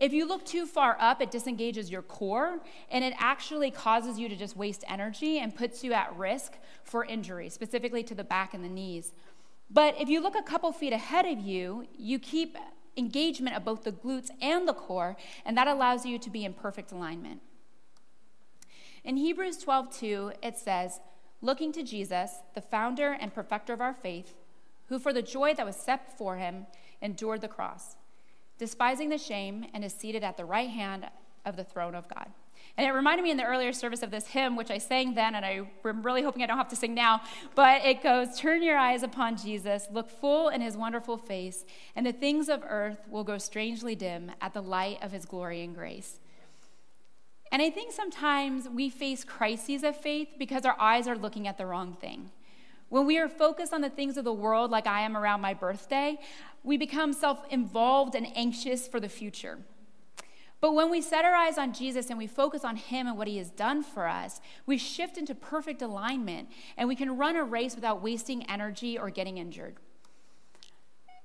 If 0.00 0.14
you 0.14 0.26
look 0.26 0.46
too 0.46 0.64
far 0.64 0.96
up, 0.98 1.20
it 1.20 1.30
disengages 1.30 1.90
your 1.90 2.00
core 2.00 2.60
and 2.90 3.04
it 3.04 3.12
actually 3.18 3.70
causes 3.70 4.18
you 4.18 4.30
to 4.30 4.36
just 4.36 4.56
waste 4.56 4.82
energy 4.88 5.40
and 5.40 5.54
puts 5.54 5.84
you 5.84 5.92
at 5.92 6.16
risk 6.16 6.54
for 6.84 7.04
injury, 7.04 7.50
specifically 7.50 8.02
to 8.04 8.14
the 8.14 8.24
back 8.24 8.54
and 8.54 8.64
the 8.64 8.68
knees. 8.68 9.12
But 9.70 10.00
if 10.00 10.08
you 10.08 10.22
look 10.22 10.34
a 10.36 10.42
couple 10.42 10.72
feet 10.72 10.94
ahead 10.94 11.26
of 11.26 11.38
you, 11.38 11.86
you 11.98 12.18
keep 12.18 12.56
engagement 12.96 13.56
of 13.56 13.64
both 13.64 13.84
the 13.84 13.92
glutes 13.92 14.30
and 14.40 14.66
the 14.66 14.74
core, 14.74 15.16
and 15.44 15.56
that 15.56 15.68
allows 15.68 16.04
you 16.04 16.18
to 16.18 16.30
be 16.30 16.44
in 16.44 16.52
perfect 16.52 16.92
alignment. 16.92 17.40
In 19.04 19.16
Hebrews 19.16 19.58
12:2, 19.58 20.32
it 20.42 20.58
says, 20.58 21.00
"Looking 21.40 21.72
to 21.72 21.82
Jesus, 21.82 22.40
the 22.54 22.60
founder 22.60 23.12
and 23.12 23.32
perfecter 23.32 23.72
of 23.72 23.80
our 23.80 23.94
faith, 23.94 24.36
who 24.86 24.98
for 24.98 25.12
the 25.12 25.22
joy 25.22 25.54
that 25.54 25.66
was 25.66 25.76
set 25.76 26.04
before 26.04 26.36
him 26.36 26.66
endured 27.00 27.40
the 27.40 27.48
cross, 27.48 27.96
despising 28.58 29.08
the 29.08 29.18
shame, 29.18 29.66
and 29.72 29.84
is 29.84 29.94
seated 29.94 30.22
at 30.22 30.36
the 30.36 30.44
right 30.44 30.70
hand 30.70 31.08
of 31.44 31.56
the 31.56 31.64
throne 31.64 31.94
of 31.94 32.08
God." 32.08 32.32
And 32.76 32.86
it 32.86 32.92
reminded 32.92 33.22
me 33.22 33.30
in 33.30 33.36
the 33.36 33.44
earlier 33.44 33.72
service 33.72 34.02
of 34.02 34.10
this 34.10 34.28
hymn, 34.28 34.56
which 34.56 34.70
I 34.70 34.78
sang 34.78 35.14
then, 35.14 35.34
and 35.34 35.44
I'm 35.44 36.02
really 36.02 36.22
hoping 36.22 36.42
I 36.42 36.46
don't 36.46 36.56
have 36.56 36.68
to 36.68 36.76
sing 36.76 36.94
now. 36.94 37.20
But 37.54 37.84
it 37.84 38.02
goes 38.02 38.38
Turn 38.38 38.62
your 38.62 38.78
eyes 38.78 39.02
upon 39.02 39.36
Jesus, 39.36 39.88
look 39.90 40.08
full 40.08 40.48
in 40.48 40.60
his 40.60 40.76
wonderful 40.76 41.16
face, 41.16 41.64
and 41.94 42.06
the 42.06 42.12
things 42.12 42.48
of 42.48 42.62
earth 42.68 43.00
will 43.08 43.24
grow 43.24 43.38
strangely 43.38 43.94
dim 43.94 44.32
at 44.40 44.54
the 44.54 44.62
light 44.62 45.02
of 45.02 45.12
his 45.12 45.24
glory 45.24 45.62
and 45.62 45.74
grace. 45.74 46.20
And 47.52 47.60
I 47.60 47.70
think 47.70 47.92
sometimes 47.92 48.68
we 48.68 48.88
face 48.88 49.24
crises 49.24 49.82
of 49.82 49.96
faith 49.96 50.28
because 50.38 50.64
our 50.64 50.76
eyes 50.78 51.08
are 51.08 51.16
looking 51.16 51.48
at 51.48 51.58
the 51.58 51.66
wrong 51.66 51.94
thing. 51.94 52.30
When 52.88 53.06
we 53.06 53.18
are 53.18 53.28
focused 53.28 53.72
on 53.72 53.80
the 53.80 53.90
things 53.90 54.16
of 54.16 54.24
the 54.24 54.32
world, 54.32 54.70
like 54.70 54.86
I 54.86 55.02
am 55.02 55.16
around 55.16 55.40
my 55.40 55.54
birthday, 55.54 56.18
we 56.62 56.76
become 56.76 57.12
self 57.12 57.44
involved 57.50 58.14
and 58.14 58.26
anxious 58.36 58.86
for 58.86 59.00
the 59.00 59.08
future. 59.08 59.58
But 60.60 60.74
when 60.74 60.90
we 60.90 61.00
set 61.00 61.24
our 61.24 61.34
eyes 61.34 61.56
on 61.56 61.72
Jesus 61.72 62.10
and 62.10 62.18
we 62.18 62.26
focus 62.26 62.64
on 62.64 62.76
Him 62.76 63.06
and 63.06 63.16
what 63.16 63.28
He 63.28 63.38
has 63.38 63.50
done 63.50 63.82
for 63.82 64.06
us, 64.06 64.40
we 64.66 64.76
shift 64.76 65.16
into 65.16 65.34
perfect 65.34 65.80
alignment 65.80 66.48
and 66.76 66.88
we 66.88 66.96
can 66.96 67.16
run 67.16 67.36
a 67.36 67.44
race 67.44 67.74
without 67.74 68.02
wasting 68.02 68.44
energy 68.50 68.98
or 68.98 69.10
getting 69.10 69.38
injured. 69.38 69.76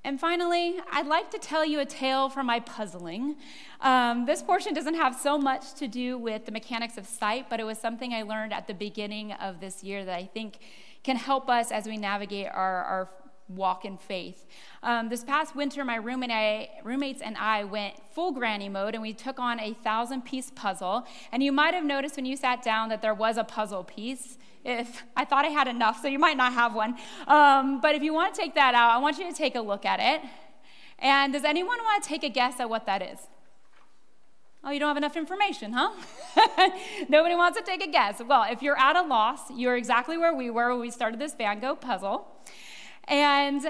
And 0.05 0.19
finally, 0.19 0.75
I'd 0.91 1.07
like 1.07 1.31
to 1.31 1.39
tell 1.39 1.65
you 1.65 1.79
a 1.79 1.85
tale 1.85 2.29
from 2.29 2.45
my 2.45 2.59
puzzling. 2.59 3.37
Um, 3.81 4.27
this 4.27 4.43
portion 4.43 4.71
doesn't 4.71 4.93
have 4.93 5.15
so 5.15 5.39
much 5.39 5.73
to 5.73 5.87
do 5.87 6.19
with 6.19 6.45
the 6.45 6.51
mechanics 6.51 6.99
of 6.99 7.07
sight, 7.07 7.47
but 7.49 7.59
it 7.59 7.63
was 7.63 7.79
something 7.79 8.13
I 8.13 8.21
learned 8.21 8.53
at 8.53 8.67
the 8.67 8.75
beginning 8.75 9.31
of 9.33 9.59
this 9.59 9.83
year 9.83 10.05
that 10.05 10.15
I 10.15 10.25
think 10.25 10.59
can 11.03 11.15
help 11.15 11.49
us 11.49 11.71
as 11.71 11.87
we 11.87 11.97
navigate 11.97 12.47
our, 12.53 12.83
our 12.83 13.09
walk 13.47 13.85
in 13.85 13.97
faith. 13.97 14.45
Um, 14.81 15.09
this 15.09 15.23
past 15.23 15.55
winter, 15.55 15.85
my 15.85 15.95
roommate 15.95 16.31
and 16.31 16.33
I, 16.33 16.69
roommates 16.83 17.21
and 17.21 17.37
I 17.37 17.63
went 17.63 17.95
full 18.13 18.31
granny 18.31 18.69
mode 18.69 18.95
and 18.95 19.01
we 19.01 19.13
took 19.13 19.39
on 19.39 19.59
a 19.59 19.73
thousand 19.73 20.23
piece 20.23 20.51
puzzle. 20.55 21.05
And 21.31 21.43
you 21.43 21.51
might 21.51 21.73
have 21.73 21.83
noticed 21.83 22.15
when 22.15 22.25
you 22.25 22.35
sat 22.35 22.63
down 22.63 22.89
that 22.89 23.01
there 23.01 23.13
was 23.13 23.37
a 23.37 23.43
puzzle 23.43 23.83
piece. 23.83 24.37
If 24.63 25.03
I 25.15 25.25
thought 25.25 25.45
I 25.45 25.49
had 25.49 25.67
enough, 25.67 26.01
so 26.01 26.07
you 26.07 26.17
might 26.17 26.37
not 26.37 26.53
have 26.53 26.73
one. 26.73 26.95
Um, 27.27 27.81
but 27.81 27.93
if 27.93 28.01
you 28.01 28.13
want 28.13 28.33
to 28.33 28.41
take 28.41 28.55
that 28.55 28.73
out, 28.73 28.89
I 28.89 28.97
want 28.97 29.19
you 29.19 29.29
to 29.29 29.35
take 29.35 29.55
a 29.55 29.61
look 29.61 29.85
at 29.85 29.99
it. 29.99 30.27
And 30.97 31.33
does 31.33 31.43
anyone 31.43 31.77
want 31.83 32.01
to 32.03 32.09
take 32.09 32.23
a 32.23 32.29
guess 32.29 32.59
at 32.59 32.69
what 32.69 32.85
that 32.87 33.01
is? 33.01 33.19
Oh, 34.63 34.71
you 34.71 34.79
don't 34.79 34.87
have 34.87 34.97
enough 34.97 35.15
information, 35.15 35.73
huh? 35.73 35.91
Nobody 37.09 37.35
wants 37.35 37.59
to 37.59 37.63
take 37.63 37.83
a 37.83 37.87
guess. 37.87 38.19
Well, 38.27 38.47
if 38.49 38.63
you're 38.63 38.79
at 38.79 38.95
a 38.95 39.03
loss, 39.03 39.51
you're 39.51 39.77
exactly 39.77 40.17
where 40.17 40.33
we 40.33 40.49
were 40.49 40.71
when 40.71 40.79
we 40.79 40.89
started 40.89 41.19
this 41.19 41.35
Van 41.35 41.59
Gogh 41.59 41.75
puzzle. 41.75 42.25
And 43.07 43.65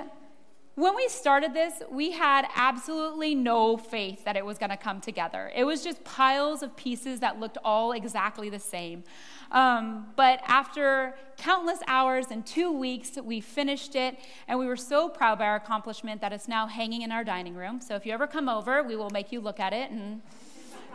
when 0.76 0.94
we 0.94 1.08
started 1.08 1.54
this, 1.54 1.82
we 1.90 2.12
had 2.12 2.48
absolutely 2.54 3.34
no 3.34 3.78
faith 3.78 4.26
that 4.26 4.36
it 4.36 4.46
was 4.46 4.58
going 4.58 4.72
to 4.72 4.78
come 4.78 5.00
together. 5.00 5.50
It 5.56 5.64
was 5.64 5.82
just 5.82 6.04
piles 6.04 6.62
of 6.62 6.76
pieces 6.76 7.22
that 7.22 7.40
looked 7.40 7.58
all 7.64 7.94
exactly 7.94 8.50
the 8.50 8.60
same. 8.60 9.06
Um, 9.54 10.08
but 10.18 10.42
after 10.46 11.16
countless 11.38 11.80
hours 11.88 12.26
and 12.30 12.46
two 12.46 12.74
weeks, 12.74 13.18
we 13.24 13.40
finished 13.40 13.96
it, 13.96 14.20
and 14.50 14.60
we 14.60 14.66
were 14.66 14.76
so 14.76 15.08
proud 15.08 15.40
by 15.40 15.46
our 15.46 15.56
accomplishment 15.56 16.20
that 16.20 16.34
it's 16.34 16.50
now 16.50 16.68
hanging 16.68 17.04
in 17.04 17.12
our 17.12 17.24
dining 17.24 17.56
room. 17.56 17.80
So 17.80 17.96
if 17.96 18.06
you 18.06 18.12
ever 18.12 18.28
come 18.28 18.50
over, 18.50 18.84
we 18.84 18.98
will 18.98 19.12
make 19.12 19.32
you 19.32 19.40
look 19.40 19.62
at 19.62 19.72
it 19.72 19.92
and 19.92 20.22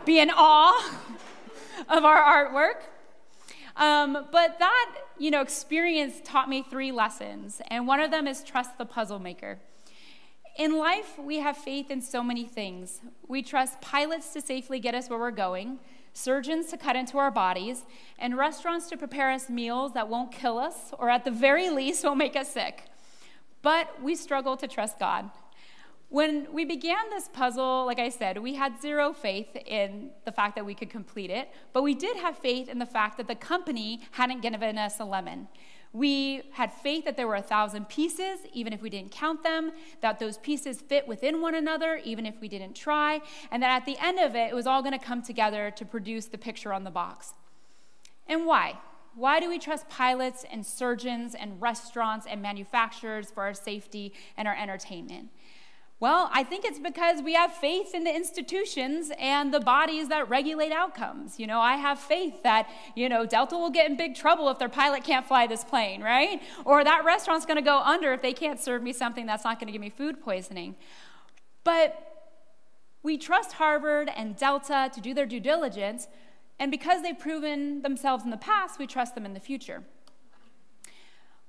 be 0.05 0.19
in 0.19 0.29
awe 0.29 0.95
of 1.89 2.05
our 2.05 2.21
artwork. 2.21 2.83
Um, 3.75 4.27
but 4.31 4.59
that, 4.59 4.95
you 5.17 5.31
know, 5.31 5.41
experience 5.41 6.21
taught 6.23 6.49
me 6.49 6.61
three 6.61 6.91
lessons, 6.91 7.61
and 7.69 7.87
one 7.87 7.99
of 7.99 8.11
them 8.11 8.27
is 8.27 8.43
trust 8.43 8.77
the 8.77 8.85
puzzle 8.85 9.19
maker. 9.19 9.59
In 10.57 10.77
life, 10.77 11.17
we 11.17 11.39
have 11.39 11.55
faith 11.55 11.89
in 11.89 12.01
so 12.01 12.21
many 12.21 12.45
things. 12.45 12.99
We 13.27 13.41
trust 13.41 13.79
pilots 13.79 14.33
to 14.33 14.41
safely 14.41 14.79
get 14.79 14.93
us 14.93 15.09
where 15.09 15.17
we're 15.17 15.31
going, 15.31 15.79
surgeons 16.13 16.67
to 16.67 16.77
cut 16.77 16.95
into 16.95 17.17
our 17.17 17.31
bodies, 17.31 17.83
and 18.19 18.37
restaurants 18.37 18.89
to 18.89 18.97
prepare 18.97 19.31
us 19.31 19.49
meals 19.49 19.93
that 19.93 20.09
won't 20.09 20.31
kill 20.31 20.57
us 20.57 20.91
or 20.99 21.09
at 21.09 21.23
the 21.23 21.31
very 21.31 21.69
least 21.79 22.03
won't 22.03 22.17
make 22.17 22.35
us 22.35 22.51
sick. 22.51 22.83
But 23.61 24.01
we 24.01 24.15
struggle 24.15 24.57
to 24.57 24.67
trust 24.67 24.99
God. 24.99 25.29
When 26.11 26.51
we 26.51 26.65
began 26.65 27.09
this 27.09 27.29
puzzle, 27.29 27.85
like 27.85 27.97
I 27.97 28.09
said, 28.09 28.37
we 28.37 28.55
had 28.55 28.81
zero 28.81 29.13
faith 29.13 29.55
in 29.65 30.09
the 30.25 30.31
fact 30.33 30.55
that 30.55 30.65
we 30.65 30.75
could 30.75 30.89
complete 30.89 31.29
it, 31.29 31.47
but 31.71 31.83
we 31.83 31.95
did 31.95 32.17
have 32.17 32.37
faith 32.37 32.67
in 32.67 32.79
the 32.79 32.85
fact 32.85 33.15
that 33.15 33.29
the 33.29 33.35
company 33.35 34.01
hadn't 34.11 34.41
given 34.41 34.77
us 34.77 34.99
a 34.99 35.05
lemon. 35.05 35.47
We 35.93 36.41
had 36.51 36.73
faith 36.73 37.05
that 37.05 37.15
there 37.15 37.29
were 37.29 37.35
a 37.35 37.41
thousand 37.41 37.87
pieces, 37.87 38.39
even 38.51 38.73
if 38.73 38.81
we 38.81 38.89
didn't 38.89 39.11
count 39.11 39.41
them, 39.41 39.71
that 40.01 40.19
those 40.19 40.37
pieces 40.39 40.81
fit 40.81 41.07
within 41.07 41.39
one 41.39 41.55
another, 41.55 42.01
even 42.03 42.25
if 42.25 42.35
we 42.41 42.49
didn't 42.49 42.75
try, 42.75 43.21
and 43.49 43.63
that 43.63 43.71
at 43.71 43.85
the 43.85 43.97
end 44.05 44.19
of 44.19 44.35
it, 44.35 44.51
it 44.51 44.53
was 44.53 44.67
all 44.67 44.81
going 44.81 44.97
to 44.97 45.05
come 45.05 45.21
together 45.21 45.71
to 45.71 45.85
produce 45.85 46.25
the 46.25 46.37
picture 46.37 46.73
on 46.73 46.83
the 46.83 46.91
box. 46.91 47.35
And 48.27 48.45
why? 48.45 48.77
Why 49.15 49.39
do 49.39 49.47
we 49.47 49.59
trust 49.59 49.87
pilots 49.87 50.43
and 50.51 50.65
surgeons 50.65 51.35
and 51.35 51.61
restaurants 51.61 52.25
and 52.29 52.41
manufacturers 52.41 53.31
for 53.31 53.43
our 53.43 53.53
safety 53.53 54.13
and 54.35 54.45
our 54.45 54.55
entertainment? 54.57 55.29
Well, 56.01 56.31
I 56.33 56.43
think 56.43 56.65
it's 56.65 56.79
because 56.79 57.21
we 57.21 57.35
have 57.35 57.53
faith 57.53 57.93
in 57.93 58.03
the 58.05 58.13
institutions 58.13 59.11
and 59.19 59.53
the 59.53 59.59
bodies 59.59 60.07
that 60.07 60.27
regulate 60.29 60.71
outcomes. 60.71 61.39
You 61.39 61.45
know, 61.45 61.59
I 61.59 61.75
have 61.75 61.99
faith 61.99 62.41
that, 62.41 62.67
you 62.95 63.07
know, 63.07 63.27
Delta 63.27 63.55
will 63.55 63.69
get 63.69 63.87
in 63.87 63.97
big 63.97 64.15
trouble 64.15 64.49
if 64.49 64.57
their 64.57 64.67
pilot 64.67 65.03
can't 65.03 65.27
fly 65.27 65.45
this 65.45 65.63
plane, 65.63 66.01
right? 66.01 66.41
Or 66.65 66.83
that 66.83 67.05
restaurant's 67.05 67.45
going 67.45 67.57
to 67.57 67.61
go 67.61 67.77
under 67.77 68.13
if 68.13 68.23
they 68.23 68.33
can't 68.33 68.59
serve 68.59 68.81
me 68.81 68.93
something 68.93 69.27
that's 69.27 69.43
not 69.43 69.59
going 69.59 69.67
to 69.67 69.71
give 69.71 69.79
me 69.79 69.91
food 69.91 70.19
poisoning. 70.19 70.75
But 71.63 71.95
we 73.03 73.19
trust 73.19 73.53
Harvard 73.53 74.09
and 74.15 74.35
Delta 74.35 74.89
to 74.91 75.01
do 75.01 75.13
their 75.13 75.27
due 75.27 75.39
diligence, 75.39 76.07
and 76.57 76.71
because 76.71 77.03
they've 77.03 77.17
proven 77.17 77.83
themselves 77.83 78.23
in 78.23 78.31
the 78.31 78.37
past, 78.37 78.79
we 78.79 78.87
trust 78.87 79.13
them 79.13 79.23
in 79.23 79.35
the 79.35 79.39
future. 79.39 79.83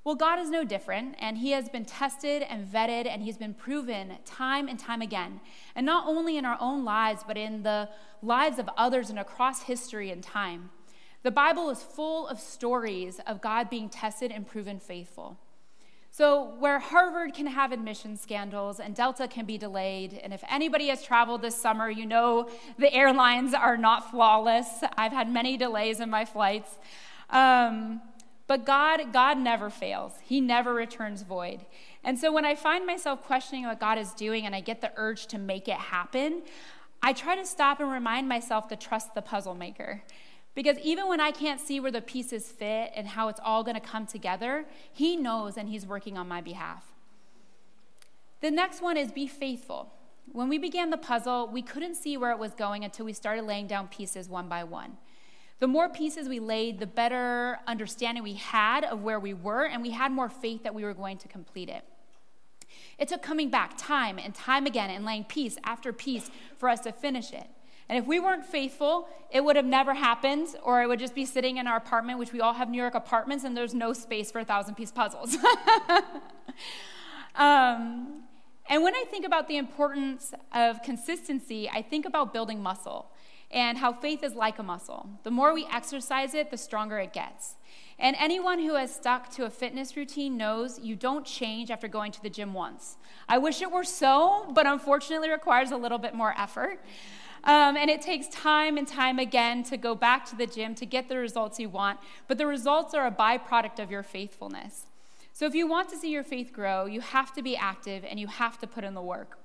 Well, 0.04 0.16
God 0.16 0.40
is 0.40 0.50
no 0.50 0.64
different, 0.64 1.14
and 1.20 1.38
He 1.38 1.52
has 1.52 1.68
been 1.68 1.84
tested 1.84 2.42
and 2.42 2.66
vetted, 2.66 3.06
and 3.06 3.22
He's 3.22 3.36
been 3.36 3.54
proven 3.54 4.14
time 4.24 4.66
and 4.66 4.78
time 4.78 5.00
again. 5.00 5.40
And 5.76 5.86
not 5.86 6.08
only 6.08 6.36
in 6.36 6.44
our 6.44 6.58
own 6.60 6.84
lives, 6.84 7.22
but 7.26 7.36
in 7.36 7.62
the 7.62 7.88
lives 8.20 8.58
of 8.58 8.68
others 8.76 9.10
and 9.10 9.18
across 9.18 9.62
history 9.62 10.10
and 10.10 10.22
time. 10.22 10.70
The 11.22 11.30
Bible 11.30 11.70
is 11.70 11.82
full 11.84 12.26
of 12.26 12.40
stories 12.40 13.20
of 13.28 13.40
God 13.40 13.70
being 13.70 13.88
tested 13.88 14.32
and 14.32 14.44
proven 14.44 14.80
faithful. 14.80 15.38
So, 16.10 16.56
where 16.58 16.80
Harvard 16.80 17.32
can 17.32 17.46
have 17.46 17.70
admission 17.70 18.16
scandals 18.16 18.80
and 18.80 18.94
Delta 18.94 19.28
can 19.28 19.46
be 19.46 19.56
delayed, 19.56 20.20
and 20.22 20.34
if 20.34 20.42
anybody 20.50 20.88
has 20.88 21.02
traveled 21.02 21.42
this 21.42 21.56
summer, 21.56 21.88
you 21.88 22.06
know 22.06 22.50
the 22.76 22.92
airlines 22.92 23.54
are 23.54 23.78
not 23.78 24.10
flawless. 24.10 24.66
I've 24.98 25.12
had 25.12 25.32
many 25.32 25.56
delays 25.56 26.00
in 26.00 26.10
my 26.10 26.24
flights. 26.24 26.76
Um, 27.30 28.02
but 28.52 28.66
God, 28.66 29.14
God 29.14 29.38
never 29.38 29.70
fails. 29.70 30.12
He 30.22 30.38
never 30.38 30.74
returns 30.74 31.22
void. 31.22 31.64
And 32.04 32.18
so 32.18 32.30
when 32.30 32.44
I 32.44 32.54
find 32.54 32.84
myself 32.84 33.22
questioning 33.22 33.64
what 33.64 33.80
God 33.80 33.96
is 33.96 34.12
doing 34.12 34.44
and 34.44 34.54
I 34.54 34.60
get 34.60 34.82
the 34.82 34.92
urge 34.96 35.26
to 35.28 35.38
make 35.38 35.68
it 35.68 35.78
happen, 35.78 36.42
I 37.02 37.14
try 37.14 37.34
to 37.34 37.46
stop 37.46 37.80
and 37.80 37.90
remind 37.90 38.28
myself 38.28 38.68
to 38.68 38.76
trust 38.76 39.14
the 39.14 39.22
puzzle 39.22 39.54
maker. 39.54 40.02
Because 40.54 40.76
even 40.80 41.08
when 41.08 41.18
I 41.18 41.30
can't 41.30 41.62
see 41.62 41.80
where 41.80 41.90
the 41.90 42.02
pieces 42.02 42.52
fit 42.52 42.92
and 42.94 43.08
how 43.08 43.28
it's 43.28 43.40
all 43.42 43.64
going 43.64 43.74
to 43.74 43.80
come 43.80 44.04
together, 44.04 44.66
He 44.92 45.16
knows 45.16 45.56
and 45.56 45.70
He's 45.70 45.86
working 45.86 46.18
on 46.18 46.28
my 46.28 46.42
behalf. 46.42 46.92
The 48.42 48.50
next 48.50 48.82
one 48.82 48.98
is 48.98 49.12
be 49.12 49.26
faithful. 49.26 49.94
When 50.30 50.50
we 50.50 50.58
began 50.58 50.90
the 50.90 50.98
puzzle, 50.98 51.48
we 51.50 51.62
couldn't 51.62 51.94
see 51.94 52.18
where 52.18 52.32
it 52.32 52.38
was 52.38 52.52
going 52.52 52.84
until 52.84 53.06
we 53.06 53.14
started 53.14 53.46
laying 53.46 53.66
down 53.66 53.88
pieces 53.88 54.28
one 54.28 54.50
by 54.50 54.62
one. 54.62 54.98
The 55.62 55.68
more 55.68 55.88
pieces 55.88 56.28
we 56.28 56.40
laid, 56.40 56.80
the 56.80 56.88
better 56.88 57.60
understanding 57.68 58.24
we 58.24 58.34
had 58.34 58.82
of 58.82 59.04
where 59.04 59.20
we 59.20 59.32
were, 59.32 59.64
and 59.64 59.80
we 59.80 59.90
had 59.90 60.10
more 60.10 60.28
faith 60.28 60.64
that 60.64 60.74
we 60.74 60.82
were 60.82 60.92
going 60.92 61.18
to 61.18 61.28
complete 61.28 61.68
it. 61.68 61.84
It 62.98 63.06
took 63.06 63.22
coming 63.22 63.48
back 63.48 63.74
time 63.78 64.18
and 64.18 64.34
time 64.34 64.66
again 64.66 64.90
and 64.90 65.04
laying 65.04 65.22
piece 65.22 65.58
after 65.62 65.92
piece 65.92 66.32
for 66.58 66.68
us 66.68 66.80
to 66.80 66.90
finish 66.90 67.32
it. 67.32 67.46
And 67.88 67.96
if 67.96 68.06
we 68.06 68.18
weren't 68.18 68.44
faithful, 68.44 69.08
it 69.30 69.44
would 69.44 69.54
have 69.54 69.64
never 69.64 69.94
happened, 69.94 70.48
or 70.64 70.82
it 70.82 70.88
would 70.88 70.98
just 70.98 71.14
be 71.14 71.24
sitting 71.24 71.58
in 71.58 71.68
our 71.68 71.76
apartment, 71.76 72.18
which 72.18 72.32
we 72.32 72.40
all 72.40 72.54
have 72.54 72.68
New 72.68 72.78
York 72.78 72.96
apartments, 72.96 73.44
and 73.44 73.56
there's 73.56 73.72
no 73.72 73.92
space 73.92 74.32
for 74.32 74.40
a 74.40 74.44
thousand 74.44 74.74
piece 74.74 74.90
puzzles. 74.90 75.36
um, 77.36 78.24
And 78.68 78.82
when 78.82 78.96
I 78.96 79.04
think 79.08 79.24
about 79.24 79.46
the 79.46 79.58
importance 79.58 80.34
of 80.52 80.82
consistency, 80.82 81.70
I 81.70 81.82
think 81.82 82.04
about 82.04 82.32
building 82.32 82.60
muscle 82.60 83.11
and 83.52 83.78
how 83.78 83.92
faith 83.92 84.22
is 84.22 84.34
like 84.34 84.58
a 84.58 84.62
muscle. 84.62 85.08
The 85.24 85.30
more 85.30 85.52
we 85.52 85.66
exercise 85.70 86.34
it, 86.34 86.50
the 86.50 86.56
stronger 86.56 86.98
it 86.98 87.12
gets. 87.12 87.56
And 87.98 88.16
anyone 88.18 88.58
who 88.58 88.74
has 88.74 88.94
stuck 88.94 89.30
to 89.32 89.44
a 89.44 89.50
fitness 89.50 89.96
routine 89.96 90.36
knows 90.36 90.78
you 90.80 90.96
don't 90.96 91.26
change 91.26 91.70
after 91.70 91.86
going 91.86 92.12
to 92.12 92.22
the 92.22 92.30
gym 92.30 92.54
once. 92.54 92.96
I 93.28 93.38
wish 93.38 93.62
it 93.62 93.70
were 93.70 93.84
so, 93.84 94.50
but 94.54 94.66
unfortunately 94.66 95.30
requires 95.30 95.70
a 95.70 95.76
little 95.76 95.98
bit 95.98 96.14
more 96.14 96.34
effort. 96.36 96.80
Um, 97.44 97.76
and 97.76 97.90
it 97.90 98.00
takes 98.00 98.28
time 98.28 98.78
and 98.78 98.86
time 98.86 99.18
again 99.18 99.64
to 99.64 99.76
go 99.76 99.94
back 99.94 100.24
to 100.26 100.36
the 100.36 100.46
gym 100.46 100.74
to 100.76 100.86
get 100.86 101.08
the 101.08 101.16
results 101.16 101.58
you 101.58 101.68
want, 101.68 101.98
but 102.28 102.38
the 102.38 102.46
results 102.46 102.94
are 102.94 103.06
a 103.06 103.10
byproduct 103.10 103.80
of 103.82 103.90
your 103.90 104.02
faithfulness. 104.02 104.86
So 105.32 105.46
if 105.46 105.54
you 105.54 105.66
want 105.66 105.88
to 105.90 105.96
see 105.96 106.10
your 106.10 106.22
faith 106.22 106.52
grow, 106.52 106.86
you 106.86 107.00
have 107.00 107.32
to 107.34 107.42
be 107.42 107.56
active 107.56 108.04
and 108.08 108.20
you 108.20 108.28
have 108.28 108.58
to 108.58 108.66
put 108.66 108.84
in 108.84 108.94
the 108.94 109.02
work. 109.02 109.41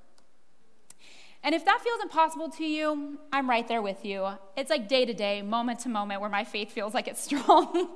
And 1.48 1.56
if 1.56 1.64
that 1.64 1.80
feels 1.82 2.02
impossible 2.02 2.50
to 2.50 2.66
you, 2.66 3.18
I'm 3.32 3.50
right 3.50 3.66
there 3.66 3.82
with 3.82 4.04
you. 4.04 4.28
It's 4.58 4.70
like 4.70 4.90
day 4.90 5.06
to 5.06 5.14
day, 5.14 5.42
moment 5.42 5.80
to 5.80 5.90
moment, 5.90 6.20
where 6.20 6.30
my 6.30 6.44
faith 6.44 6.74
feels 6.74 6.94
like 6.94 7.08
it's 7.08 7.24
strong. 7.24 7.88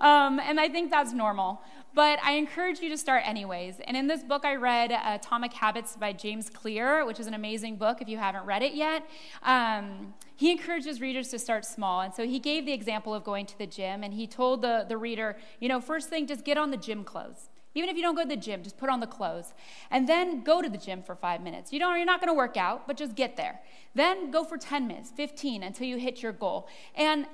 um, 0.00 0.38
and 0.38 0.60
I 0.60 0.68
think 0.68 0.90
that's 0.90 1.14
normal. 1.14 1.62
But 1.94 2.18
I 2.22 2.32
encourage 2.32 2.80
you 2.80 2.90
to 2.90 2.98
start 2.98 3.26
anyways. 3.26 3.80
And 3.86 3.96
in 3.96 4.06
this 4.06 4.22
book, 4.22 4.44
I 4.44 4.56
read 4.56 4.92
Atomic 4.92 5.54
Habits 5.54 5.96
by 5.96 6.12
James 6.12 6.50
Clear, 6.50 7.06
which 7.06 7.18
is 7.18 7.26
an 7.26 7.32
amazing 7.32 7.76
book 7.76 8.02
if 8.02 8.08
you 8.10 8.18
haven't 8.18 8.44
read 8.44 8.62
it 8.62 8.74
yet. 8.74 9.08
Um, 9.44 10.12
he 10.36 10.50
encourages 10.50 11.00
readers 11.00 11.28
to 11.28 11.38
start 11.38 11.64
small. 11.64 12.02
And 12.02 12.12
so 12.12 12.26
he 12.26 12.38
gave 12.38 12.66
the 12.66 12.74
example 12.74 13.14
of 13.14 13.24
going 13.24 13.46
to 13.46 13.56
the 13.56 13.66
gym, 13.66 14.04
and 14.04 14.12
he 14.12 14.26
told 14.26 14.60
the, 14.60 14.84
the 14.86 14.98
reader, 14.98 15.38
you 15.58 15.70
know, 15.70 15.80
first 15.80 16.10
thing, 16.10 16.26
just 16.26 16.44
get 16.44 16.58
on 16.58 16.70
the 16.70 16.76
gym 16.76 17.02
clothes. 17.02 17.48
Even 17.74 17.90
if 17.90 17.96
you 17.96 18.02
don't 18.02 18.14
go 18.14 18.22
to 18.22 18.28
the 18.28 18.36
gym, 18.36 18.62
just 18.62 18.78
put 18.78 18.88
on 18.88 19.00
the 19.00 19.06
clothes. 19.06 19.52
And 19.90 20.08
then 20.08 20.42
go 20.42 20.62
to 20.62 20.68
the 20.68 20.78
gym 20.78 21.02
for 21.02 21.14
five 21.14 21.42
minutes. 21.42 21.72
You 21.72 21.78
don't, 21.80 21.96
you're 21.96 22.06
not 22.06 22.20
going 22.20 22.28
to 22.28 22.34
work 22.34 22.56
out, 22.56 22.86
but 22.86 22.96
just 22.96 23.16
get 23.16 23.36
there. 23.36 23.60
Then 23.94 24.30
go 24.30 24.44
for 24.44 24.56
10 24.56 24.86
minutes, 24.86 25.10
15, 25.10 25.62
until 25.62 25.86
you 25.86 25.98
hit 25.98 26.22
your 26.22 26.32
goal. 26.32 26.68
And 26.94 27.26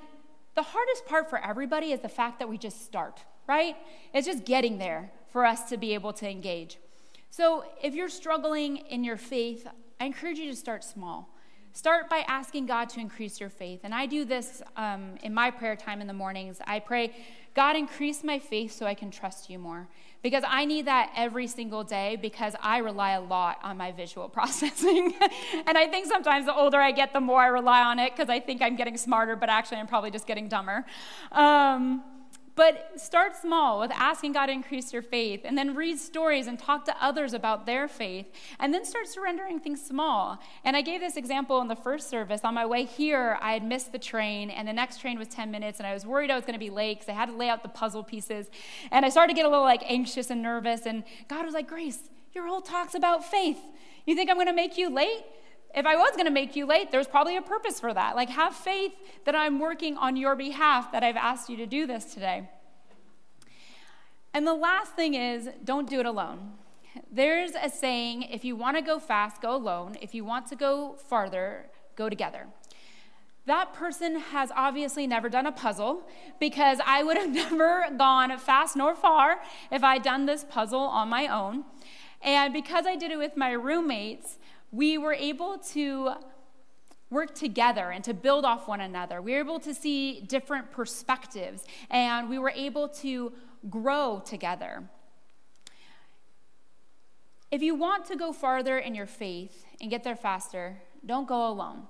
the 0.55 0.63
hardest 0.63 1.05
part 1.05 1.29
for 1.29 1.39
everybody 1.39 1.91
is 1.91 2.01
the 2.01 2.09
fact 2.09 2.39
that 2.39 2.49
we 2.49 2.57
just 2.57 2.83
start, 2.83 3.23
right? 3.47 3.75
It's 4.13 4.27
just 4.27 4.43
getting 4.45 4.79
there 4.79 5.11
for 5.29 5.45
us 5.45 5.69
to 5.69 5.77
be 5.77 5.93
able 5.93 6.13
to 6.13 6.29
engage. 6.29 6.77
So 7.29 7.63
if 7.81 7.93
you're 7.93 8.09
struggling 8.09 8.77
in 8.77 9.03
your 9.03 9.17
faith, 9.17 9.67
I 9.99 10.05
encourage 10.05 10.37
you 10.37 10.49
to 10.49 10.55
start 10.55 10.83
small. 10.83 11.29
Start 11.73 12.09
by 12.09 12.25
asking 12.27 12.65
God 12.65 12.89
to 12.89 12.99
increase 12.99 13.39
your 13.39 13.49
faith. 13.49 13.81
And 13.83 13.95
I 13.95 14.05
do 14.05 14.25
this 14.25 14.61
um, 14.75 15.15
in 15.23 15.33
my 15.33 15.49
prayer 15.49 15.77
time 15.77 16.01
in 16.01 16.07
the 16.07 16.13
mornings. 16.13 16.59
I 16.67 16.79
pray, 16.79 17.15
God, 17.53 17.75
increase 17.75 18.23
my 18.23 18.39
faith 18.39 18.71
so 18.71 18.85
I 18.85 18.93
can 18.93 19.11
trust 19.11 19.49
you 19.49 19.59
more 19.59 19.87
because 20.23 20.43
I 20.47 20.65
need 20.65 20.85
that 20.85 21.11
every 21.15 21.47
single 21.47 21.83
day 21.83 22.15
because 22.15 22.55
I 22.61 22.77
rely 22.77 23.11
a 23.11 23.21
lot 23.21 23.59
on 23.63 23.77
my 23.77 23.91
visual 23.91 24.29
processing. 24.37 25.13
and 25.65 25.77
I 25.77 25.87
think 25.87 26.05
sometimes 26.05 26.45
the 26.45 26.55
older 26.55 26.79
I 26.79 26.91
get, 26.91 27.13
the 27.13 27.19
more 27.19 27.41
I 27.41 27.47
rely 27.47 27.81
on 27.81 27.99
it 27.99 28.15
because 28.15 28.29
I 28.29 28.39
think 28.39 28.61
I'm 28.61 28.75
getting 28.75 28.97
smarter, 28.97 29.35
but 29.35 29.49
actually 29.49 29.77
I'm 29.77 29.87
probably 29.87 30.11
just 30.11 30.27
getting 30.27 30.47
dumber. 30.47 30.85
Um, 31.31 32.03
but 32.55 32.99
start 32.99 33.35
small 33.35 33.79
with 33.79 33.91
asking 33.91 34.33
God 34.33 34.47
to 34.47 34.51
increase 34.51 34.91
your 34.93 35.01
faith, 35.01 35.41
and 35.43 35.57
then 35.57 35.75
read 35.75 35.97
stories 35.97 36.47
and 36.47 36.59
talk 36.59 36.85
to 36.85 37.03
others 37.03 37.33
about 37.33 37.65
their 37.65 37.87
faith, 37.87 38.27
and 38.59 38.73
then 38.73 38.85
start 38.85 39.07
surrendering 39.07 39.59
things 39.59 39.83
small. 39.83 40.39
And 40.63 40.75
I 40.75 40.81
gave 40.81 41.01
this 41.01 41.17
example 41.17 41.61
in 41.61 41.67
the 41.67 41.75
first 41.75 42.09
service. 42.09 42.41
On 42.43 42.53
my 42.53 42.65
way 42.65 42.85
here, 42.85 43.37
I 43.41 43.53
had 43.53 43.63
missed 43.63 43.91
the 43.91 43.99
train, 43.99 44.49
and 44.49 44.67
the 44.67 44.73
next 44.73 44.99
train 44.99 45.17
was 45.17 45.27
10 45.27 45.51
minutes, 45.51 45.79
and 45.79 45.87
I 45.87 45.93
was 45.93 46.05
worried 46.05 46.29
I 46.29 46.35
was 46.35 46.45
going 46.45 46.53
to 46.53 46.59
be 46.59 46.69
late 46.69 46.99
because 46.99 47.09
I 47.09 47.13
had 47.13 47.27
to 47.27 47.35
lay 47.35 47.49
out 47.49 47.63
the 47.63 47.69
puzzle 47.69 48.03
pieces. 48.03 48.47
And 48.91 49.05
I 49.05 49.09
started 49.09 49.33
to 49.33 49.35
get 49.35 49.45
a 49.45 49.49
little 49.49 49.63
like 49.63 49.83
anxious 49.85 50.29
and 50.29 50.41
nervous, 50.41 50.85
and 50.85 51.03
God 51.27 51.45
was 51.45 51.53
like, 51.53 51.67
Grace, 51.67 52.09
your 52.33 52.47
whole 52.47 52.61
talk's 52.61 52.95
about 52.95 53.23
faith. 53.23 53.59
You 54.05 54.15
think 54.15 54.29
I'm 54.29 54.37
going 54.37 54.47
to 54.47 54.53
make 54.53 54.77
you 54.77 54.89
late? 54.89 55.23
If 55.73 55.85
I 55.85 55.95
was 55.95 56.11
going 56.11 56.25
to 56.25 56.31
make 56.31 56.55
you 56.55 56.65
late, 56.65 56.91
there's 56.91 57.07
probably 57.07 57.37
a 57.37 57.41
purpose 57.41 57.79
for 57.79 57.93
that. 57.93 58.15
Like, 58.15 58.29
have 58.29 58.55
faith 58.55 58.93
that 59.25 59.35
I'm 59.35 59.59
working 59.59 59.97
on 59.97 60.15
your 60.15 60.35
behalf, 60.35 60.91
that 60.91 61.03
I've 61.03 61.15
asked 61.15 61.49
you 61.49 61.57
to 61.57 61.65
do 61.65 61.87
this 61.87 62.13
today. 62.13 62.49
And 64.33 64.47
the 64.47 64.53
last 64.53 64.93
thing 64.93 65.13
is 65.13 65.49
don't 65.63 65.89
do 65.89 65.99
it 65.99 66.05
alone. 66.05 66.53
There's 67.11 67.51
a 67.51 67.69
saying 67.69 68.23
if 68.23 68.43
you 68.43 68.55
want 68.55 68.77
to 68.77 68.81
go 68.81 68.99
fast, 68.99 69.41
go 69.41 69.55
alone. 69.55 69.95
If 70.01 70.13
you 70.13 70.25
want 70.25 70.47
to 70.47 70.55
go 70.55 70.95
farther, 71.07 71.67
go 71.95 72.09
together. 72.09 72.47
That 73.45 73.73
person 73.73 74.19
has 74.19 74.51
obviously 74.55 75.07
never 75.07 75.27
done 75.27 75.47
a 75.47 75.51
puzzle 75.51 76.07
because 76.39 76.79
I 76.85 77.03
would 77.03 77.17
have 77.17 77.29
never 77.33 77.85
gone 77.97 78.37
fast 78.37 78.75
nor 78.75 78.95
far 78.95 79.41
if 79.71 79.83
I'd 79.83 80.03
done 80.03 80.25
this 80.25 80.45
puzzle 80.47 80.79
on 80.79 81.09
my 81.09 81.27
own. 81.27 81.63
And 82.21 82.53
because 82.53 82.85
I 82.85 82.95
did 82.95 83.11
it 83.11 83.17
with 83.17 83.35
my 83.35 83.51
roommates, 83.51 84.37
we 84.71 84.97
were 84.97 85.13
able 85.13 85.57
to 85.57 86.13
work 87.09 87.35
together 87.35 87.91
and 87.91 88.03
to 88.05 88.13
build 88.13 88.45
off 88.45 88.67
one 88.67 88.81
another. 88.81 89.21
We 89.21 89.33
were 89.33 89.39
able 89.39 89.59
to 89.59 89.73
see 89.73 90.21
different 90.21 90.71
perspectives 90.71 91.65
and 91.89 92.29
we 92.29 92.39
were 92.39 92.53
able 92.55 92.87
to 92.87 93.33
grow 93.69 94.23
together. 94.25 94.83
If 97.51 97.61
you 97.61 97.75
want 97.75 98.05
to 98.05 98.15
go 98.15 98.31
farther 98.31 98.77
in 98.77 98.95
your 98.95 99.05
faith 99.05 99.65
and 99.81 99.89
get 99.89 100.05
there 100.05 100.15
faster, 100.15 100.77
don't 101.05 101.27
go 101.27 101.49
alone. 101.49 101.83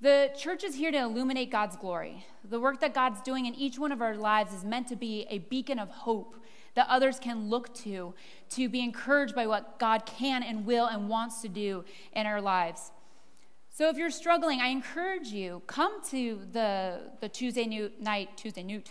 The 0.00 0.30
church 0.36 0.64
is 0.64 0.74
here 0.74 0.90
to 0.90 0.98
illuminate 0.98 1.50
God's 1.50 1.76
glory. 1.76 2.24
The 2.48 2.58
work 2.58 2.80
that 2.80 2.94
God's 2.94 3.20
doing 3.20 3.46
in 3.46 3.54
each 3.54 3.78
one 3.78 3.92
of 3.92 4.02
our 4.02 4.16
lives 4.16 4.52
is 4.52 4.64
meant 4.64 4.88
to 4.88 4.96
be 4.96 5.26
a 5.30 5.38
beacon 5.38 5.78
of 5.78 5.88
hope 5.88 6.34
that 6.78 6.86
others 6.88 7.18
can 7.18 7.48
look 7.48 7.74
to, 7.74 8.14
to 8.50 8.68
be 8.68 8.80
encouraged 8.80 9.34
by 9.34 9.48
what 9.48 9.80
God 9.80 10.06
can 10.06 10.44
and 10.44 10.64
will 10.64 10.86
and 10.86 11.08
wants 11.08 11.42
to 11.42 11.48
do 11.48 11.84
in 12.12 12.24
our 12.24 12.40
lives. 12.40 12.92
So 13.68 13.88
if 13.88 13.96
you're 13.96 14.10
struggling, 14.10 14.60
I 14.60 14.68
encourage 14.68 15.26
you 15.26 15.60
come 15.66 16.00
to 16.10 16.40
the 16.52 17.00
the 17.20 17.28
Tuesday 17.28 17.90
night 18.00 18.36
Tuesday 18.36 18.62
night 18.64 18.88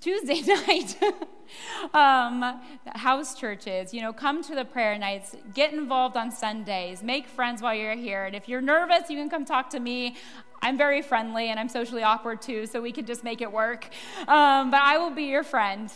Tuesday 0.00 0.42
night 0.42 0.96
um, 1.94 2.60
house 2.86 3.38
churches. 3.38 3.94
You 3.94 4.00
know, 4.00 4.12
come 4.12 4.42
to 4.42 4.56
the 4.56 4.64
prayer 4.64 4.98
nights. 4.98 5.36
Get 5.54 5.72
involved 5.72 6.16
on 6.16 6.32
Sundays. 6.32 7.04
Make 7.04 7.28
friends 7.28 7.62
while 7.62 7.74
you're 7.74 7.94
here. 7.94 8.24
And 8.24 8.34
if 8.34 8.48
you're 8.48 8.60
nervous, 8.60 9.10
you 9.10 9.16
can 9.16 9.30
come 9.30 9.44
talk 9.44 9.70
to 9.70 9.78
me. 9.78 10.16
I'm 10.60 10.76
very 10.76 11.02
friendly 11.02 11.50
and 11.50 11.60
I'm 11.60 11.68
socially 11.68 12.02
awkward 12.02 12.42
too, 12.42 12.66
so 12.66 12.80
we 12.80 12.90
can 12.90 13.06
just 13.06 13.22
make 13.22 13.40
it 13.40 13.52
work. 13.52 13.88
Um, 14.26 14.72
but 14.72 14.80
I 14.82 14.98
will 14.98 15.10
be 15.10 15.24
your 15.24 15.44
friend. 15.44 15.92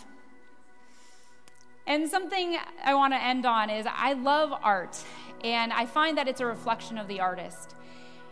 And 1.87 2.09
something 2.09 2.57
I 2.83 2.93
want 2.95 3.13
to 3.13 3.23
end 3.23 3.45
on 3.45 3.69
is 3.69 3.87
I 3.89 4.11
love 4.11 4.51
art, 4.61 5.01
and 5.41 5.71
I 5.71 5.85
find 5.85 6.17
that 6.17 6.27
it's 6.27 6.41
a 6.41 6.45
reflection 6.45 6.97
of 6.97 7.07
the 7.07 7.21
artist. 7.21 7.75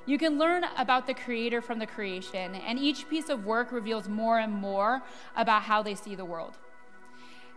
You 0.06 0.18
can 0.18 0.38
learn 0.38 0.66
about 0.78 1.08
the 1.08 1.14
creator 1.14 1.62
from 1.62 1.80
the 1.80 1.88
creation, 1.88 2.54
and 2.54 2.78
each 2.78 3.10
piece 3.10 3.30
of 3.30 3.46
work 3.46 3.72
reveals 3.72 4.10
more 4.10 4.40
and 4.40 4.52
more 4.52 5.02
about 5.38 5.64
how 5.64 5.82
they 5.82 5.96
see 5.96 6.16
the 6.16 6.26
world. 6.26 6.58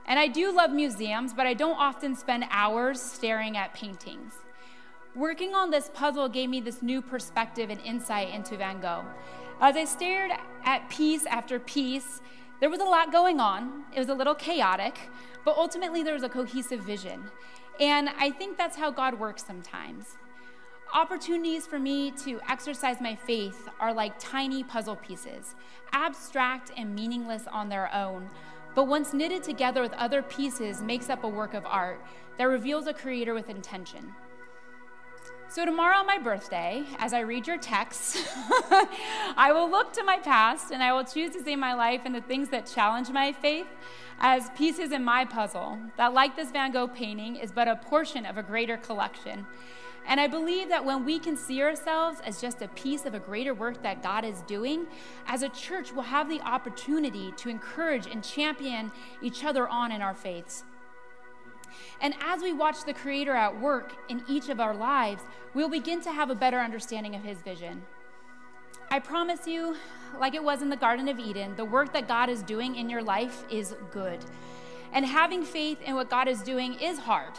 And 0.06 0.20
I 0.20 0.28
do 0.28 0.54
love 0.54 0.70
museums, 0.70 1.34
but 1.34 1.48
I 1.48 1.52
don't 1.52 1.76
often 1.76 2.14
spend 2.14 2.44
hours 2.48 3.00
staring 3.00 3.56
at 3.56 3.74
paintings. 3.74 4.34
Working 5.16 5.52
on 5.52 5.70
this 5.70 5.90
puzzle 5.92 6.28
gave 6.28 6.48
me 6.48 6.61
this 6.61 6.80
new 6.80 7.02
perspective 7.02 7.70
and 7.70 7.80
insight 7.80 8.32
into 8.32 8.56
Van 8.56 8.80
Gogh. 8.80 9.04
As 9.61 9.76
I 9.76 9.84
stared 9.84 10.30
at 10.64 10.88
piece 10.88 11.26
after 11.26 11.58
piece, 11.58 12.22
there 12.61 12.70
was 12.70 12.80
a 12.80 12.84
lot 12.84 13.12
going 13.12 13.40
on. 13.40 13.84
It 13.94 13.98
was 13.98 14.08
a 14.08 14.14
little 14.14 14.34
chaotic, 14.34 14.98
but 15.48 15.56
ultimately, 15.56 16.02
there 16.02 16.12
was 16.12 16.24
a 16.24 16.28
cohesive 16.28 16.80
vision. 16.80 17.24
And 17.80 18.11
I 18.18 18.30
think 18.30 18.58
that's 18.58 18.76
how 18.76 18.90
God 18.90 19.18
works 19.18 19.42
sometimes. 19.42 20.18
Opportunities 20.92 21.66
for 21.66 21.78
me 21.78 22.11
to 22.22 22.38
exercise 22.50 23.00
my 23.00 23.14
faith 23.14 23.66
are 23.80 23.94
like 23.94 24.18
tiny 24.18 24.62
puzzle 24.62 24.96
pieces, 24.96 25.54
abstract 25.92 26.70
and 26.76 26.94
meaningless 26.94 27.44
on 27.50 27.70
their 27.70 27.90
own, 27.94 28.28
but 28.74 28.88
once 28.88 29.14
knitted 29.14 29.42
together 29.42 29.80
with 29.80 29.94
other 29.94 30.20
pieces 30.20 30.82
makes 30.82 31.08
up 31.08 31.24
a 31.24 31.28
work 31.28 31.54
of 31.54 31.64
art 31.64 32.04
that 32.37 32.44
reveals 32.44 32.87
a 32.87 32.92
creator 32.92 33.32
with 33.32 33.48
intention. 33.48 34.14
So, 35.50 35.64
tomorrow 35.64 35.96
on 35.96 36.06
my 36.06 36.18
birthday, 36.18 36.84
as 36.98 37.14
I 37.14 37.20
read 37.20 37.46
your 37.46 37.56
texts, 37.56 38.22
I 39.34 39.50
will 39.50 39.70
look 39.70 39.94
to 39.94 40.04
my 40.04 40.18
past 40.18 40.72
and 40.72 40.82
I 40.82 40.92
will 40.92 41.04
choose 41.04 41.32
to 41.32 41.42
see 41.42 41.56
my 41.56 41.72
life 41.72 42.02
and 42.04 42.14
the 42.14 42.20
things 42.20 42.50
that 42.50 42.66
challenge 42.66 43.08
my 43.08 43.32
faith 43.32 43.66
as 44.20 44.50
pieces 44.50 44.92
in 44.92 45.02
my 45.02 45.24
puzzle 45.24 45.78
that, 45.96 46.12
like 46.12 46.37
this 46.37 46.50
Van 46.50 46.70
Gogh 46.70 46.87
painting, 46.87 47.37
is 47.37 47.50
but 47.50 47.66
a 47.66 47.76
portion 47.76 48.26
of 48.26 48.37
a 48.37 48.42
greater 48.42 48.76
collection. 48.76 49.46
And 50.06 50.20
I 50.20 50.26
believe 50.26 50.68
that 50.68 50.84
when 50.84 51.06
we 51.06 51.18
can 51.18 51.34
see 51.34 51.62
ourselves 51.62 52.20
as 52.26 52.42
just 52.42 52.61
a 52.61 52.68
piece 52.68 53.06
of 53.06 53.14
a 53.14 53.18
greater 53.18 53.54
work 53.54 53.82
that 53.82 54.02
God 54.02 54.26
is 54.26 54.42
doing, 54.42 54.87
as 55.26 55.40
a 55.40 55.48
church, 55.48 55.92
we'll 55.94 56.02
have 56.02 56.28
the 56.28 56.42
opportunity 56.42 57.32
to 57.38 57.48
encourage 57.48 58.06
and 58.06 58.22
champion 58.22 58.92
each 59.22 59.44
other 59.44 59.66
on 59.66 59.92
in 59.92 60.02
our 60.02 60.14
faiths. 60.14 60.64
And 62.00 62.14
as 62.20 62.42
we 62.42 62.52
watch 62.52 62.85
the 62.85 62.94
Creator 62.94 63.35
at 63.35 63.61
work 63.61 63.92
in 64.09 64.22
each 64.28 64.48
of 64.48 64.61
our 64.61 64.74
lives, 64.74 65.22
we'll 65.54 65.68
begin 65.68 66.00
to 66.02 66.12
have 66.12 66.31
a 66.31 66.35
better 66.35 66.59
understanding 66.59 67.14
of 67.14 67.22
His 67.22 67.38
vision. 67.38 67.83
I 68.90 69.00
promise 69.00 69.46
you, 69.46 69.76
like 70.18 70.35
it 70.35 70.42
was 70.42 70.62
in 70.62 70.70
the 70.70 70.76
Garden 70.76 71.09
of 71.09 71.18
Eden, 71.18 71.57
the 71.57 71.64
work 71.64 71.92
that 71.92 72.09
God 72.09 72.31
is 72.31 72.42
doing 72.42 72.76
in 72.76 72.88
your 72.88 73.02
life 73.02 73.44
is 73.50 73.74
good. 73.90 74.24
And 74.92 75.04
having 75.04 75.44
faith 75.44 75.83
in 75.83 75.94
what 75.94 76.09
God 76.09 76.28
is 76.28 76.40
doing 76.40 76.74
is 76.81 76.98
hard, 76.98 77.35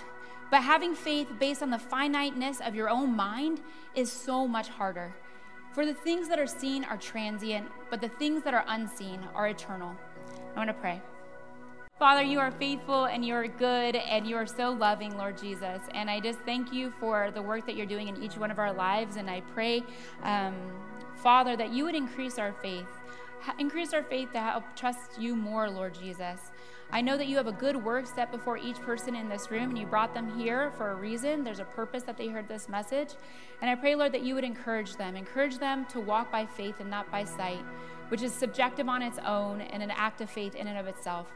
But 0.49 0.63
having 0.63 0.95
faith 0.95 1.27
based 1.39 1.61
on 1.61 1.69
the 1.69 1.77
finiteness 1.77 2.59
of 2.61 2.75
your 2.75 2.89
own 2.89 3.15
mind 3.15 3.61
is 3.95 4.11
so 4.11 4.47
much 4.47 4.67
harder. 4.67 5.13
For 5.73 5.85
the 5.85 5.93
things 5.93 6.27
that 6.29 6.39
are 6.39 6.47
seen 6.47 6.83
are 6.85 6.97
transient, 6.97 7.67
but 7.91 8.01
the 8.01 8.09
things 8.09 8.43
that 8.43 8.53
are 8.53 8.65
unseen 8.67 9.19
are 9.35 9.47
eternal. 9.47 9.95
I 10.55 10.57
want 10.57 10.69
to 10.69 10.73
pray. 10.73 11.01
Father, 11.99 12.21
you 12.21 12.39
are 12.39 12.51
faithful 12.51 13.05
and 13.05 13.25
you 13.25 13.33
are 13.33 13.45
good 13.45 13.97
and 13.97 14.25
you 14.25 14.37
are 14.37 14.45
so 14.45 14.71
loving, 14.71 15.17
Lord 15.17 15.37
Jesus. 15.37 15.81
And 15.93 16.09
I 16.09 16.21
just 16.21 16.39
thank 16.39 16.71
you 16.71 16.93
for 16.97 17.29
the 17.29 17.41
work 17.41 17.65
that 17.65 17.75
you're 17.75 17.85
doing 17.85 18.07
in 18.07 18.23
each 18.23 18.37
one 18.37 18.51
of 18.51 18.57
our 18.57 18.71
lives. 18.71 19.17
And 19.17 19.29
I 19.29 19.41
pray, 19.53 19.83
um, 20.23 20.55
Father, 21.17 21.57
that 21.57 21.73
you 21.73 21.83
would 21.83 21.95
increase 21.95 22.39
our 22.39 22.53
faith. 22.53 22.87
Increase 23.57 23.93
our 23.93 24.01
faith 24.01 24.31
to 24.31 24.39
help 24.39 24.63
trust 24.77 25.19
you 25.19 25.35
more, 25.35 25.69
Lord 25.69 25.93
Jesus. 25.93 26.39
I 26.89 27.01
know 27.01 27.17
that 27.17 27.27
you 27.27 27.35
have 27.35 27.47
a 27.47 27.51
good 27.51 27.75
work 27.75 28.07
set 28.07 28.31
before 28.31 28.57
each 28.57 28.77
person 28.77 29.13
in 29.13 29.27
this 29.27 29.51
room, 29.51 29.69
and 29.69 29.77
you 29.77 29.85
brought 29.85 30.13
them 30.13 30.39
here 30.39 30.71
for 30.71 30.91
a 30.91 30.95
reason. 30.95 31.43
There's 31.43 31.59
a 31.59 31.65
purpose 31.65 32.03
that 32.03 32.17
they 32.17 32.29
heard 32.29 32.47
this 32.47 32.69
message. 32.69 33.09
And 33.61 33.69
I 33.69 33.75
pray, 33.75 33.95
Lord, 33.95 34.13
that 34.13 34.21
you 34.21 34.35
would 34.35 34.45
encourage 34.45 34.95
them. 34.95 35.17
Encourage 35.17 35.57
them 35.57 35.85
to 35.87 35.99
walk 35.99 36.31
by 36.31 36.45
faith 36.45 36.79
and 36.79 36.89
not 36.89 37.11
by 37.11 37.25
sight, 37.25 37.63
which 38.07 38.21
is 38.21 38.33
subjective 38.33 38.87
on 38.87 39.01
its 39.01 39.19
own 39.19 39.59
and 39.59 39.83
an 39.83 39.91
act 39.91 40.21
of 40.21 40.29
faith 40.29 40.55
in 40.55 40.65
and 40.65 40.77
of 40.77 40.87
itself. 40.87 41.27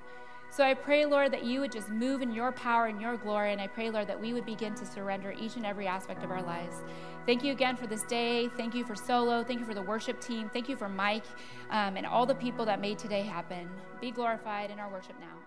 So 0.55 0.63
I 0.63 0.75
pray, 0.75 1.07
Lord, 1.07 1.33
that 1.33 1.43
you 1.43 1.61
would 1.61 1.71
just 1.71 1.89
move 1.89 2.21
in 2.21 2.31
your 2.31 2.51
power 2.51 2.85
and 2.85 3.01
your 3.01 3.17
glory. 3.17 3.53
And 3.53 3.59
I 3.59 3.65
pray, 3.65 3.89
Lord, 3.89 4.05
that 4.05 4.21
we 4.21 4.33
would 4.33 4.45
begin 4.45 4.75
to 4.75 4.85
surrender 4.85 5.33
each 5.35 5.55
and 5.55 5.65
every 5.65 5.87
aspect 5.87 6.23
of 6.23 6.29
our 6.29 6.43
lives. 6.43 6.75
Thank 7.25 7.43
you 7.43 7.51
again 7.51 7.75
for 7.75 7.87
this 7.87 8.03
day. 8.03 8.49
Thank 8.49 8.75
you 8.75 8.85
for 8.85 8.93
Solo. 8.93 9.43
Thank 9.43 9.61
you 9.61 9.65
for 9.65 9.73
the 9.73 9.81
worship 9.81 10.21
team. 10.21 10.51
Thank 10.53 10.69
you 10.69 10.75
for 10.75 10.87
Mike 10.87 11.25
um, 11.71 11.97
and 11.97 12.05
all 12.05 12.27
the 12.27 12.35
people 12.35 12.65
that 12.65 12.79
made 12.79 12.99
today 12.99 13.23
happen. 13.23 13.67
Be 13.99 14.11
glorified 14.11 14.69
in 14.69 14.77
our 14.77 14.91
worship 14.91 15.15
now. 15.19 15.42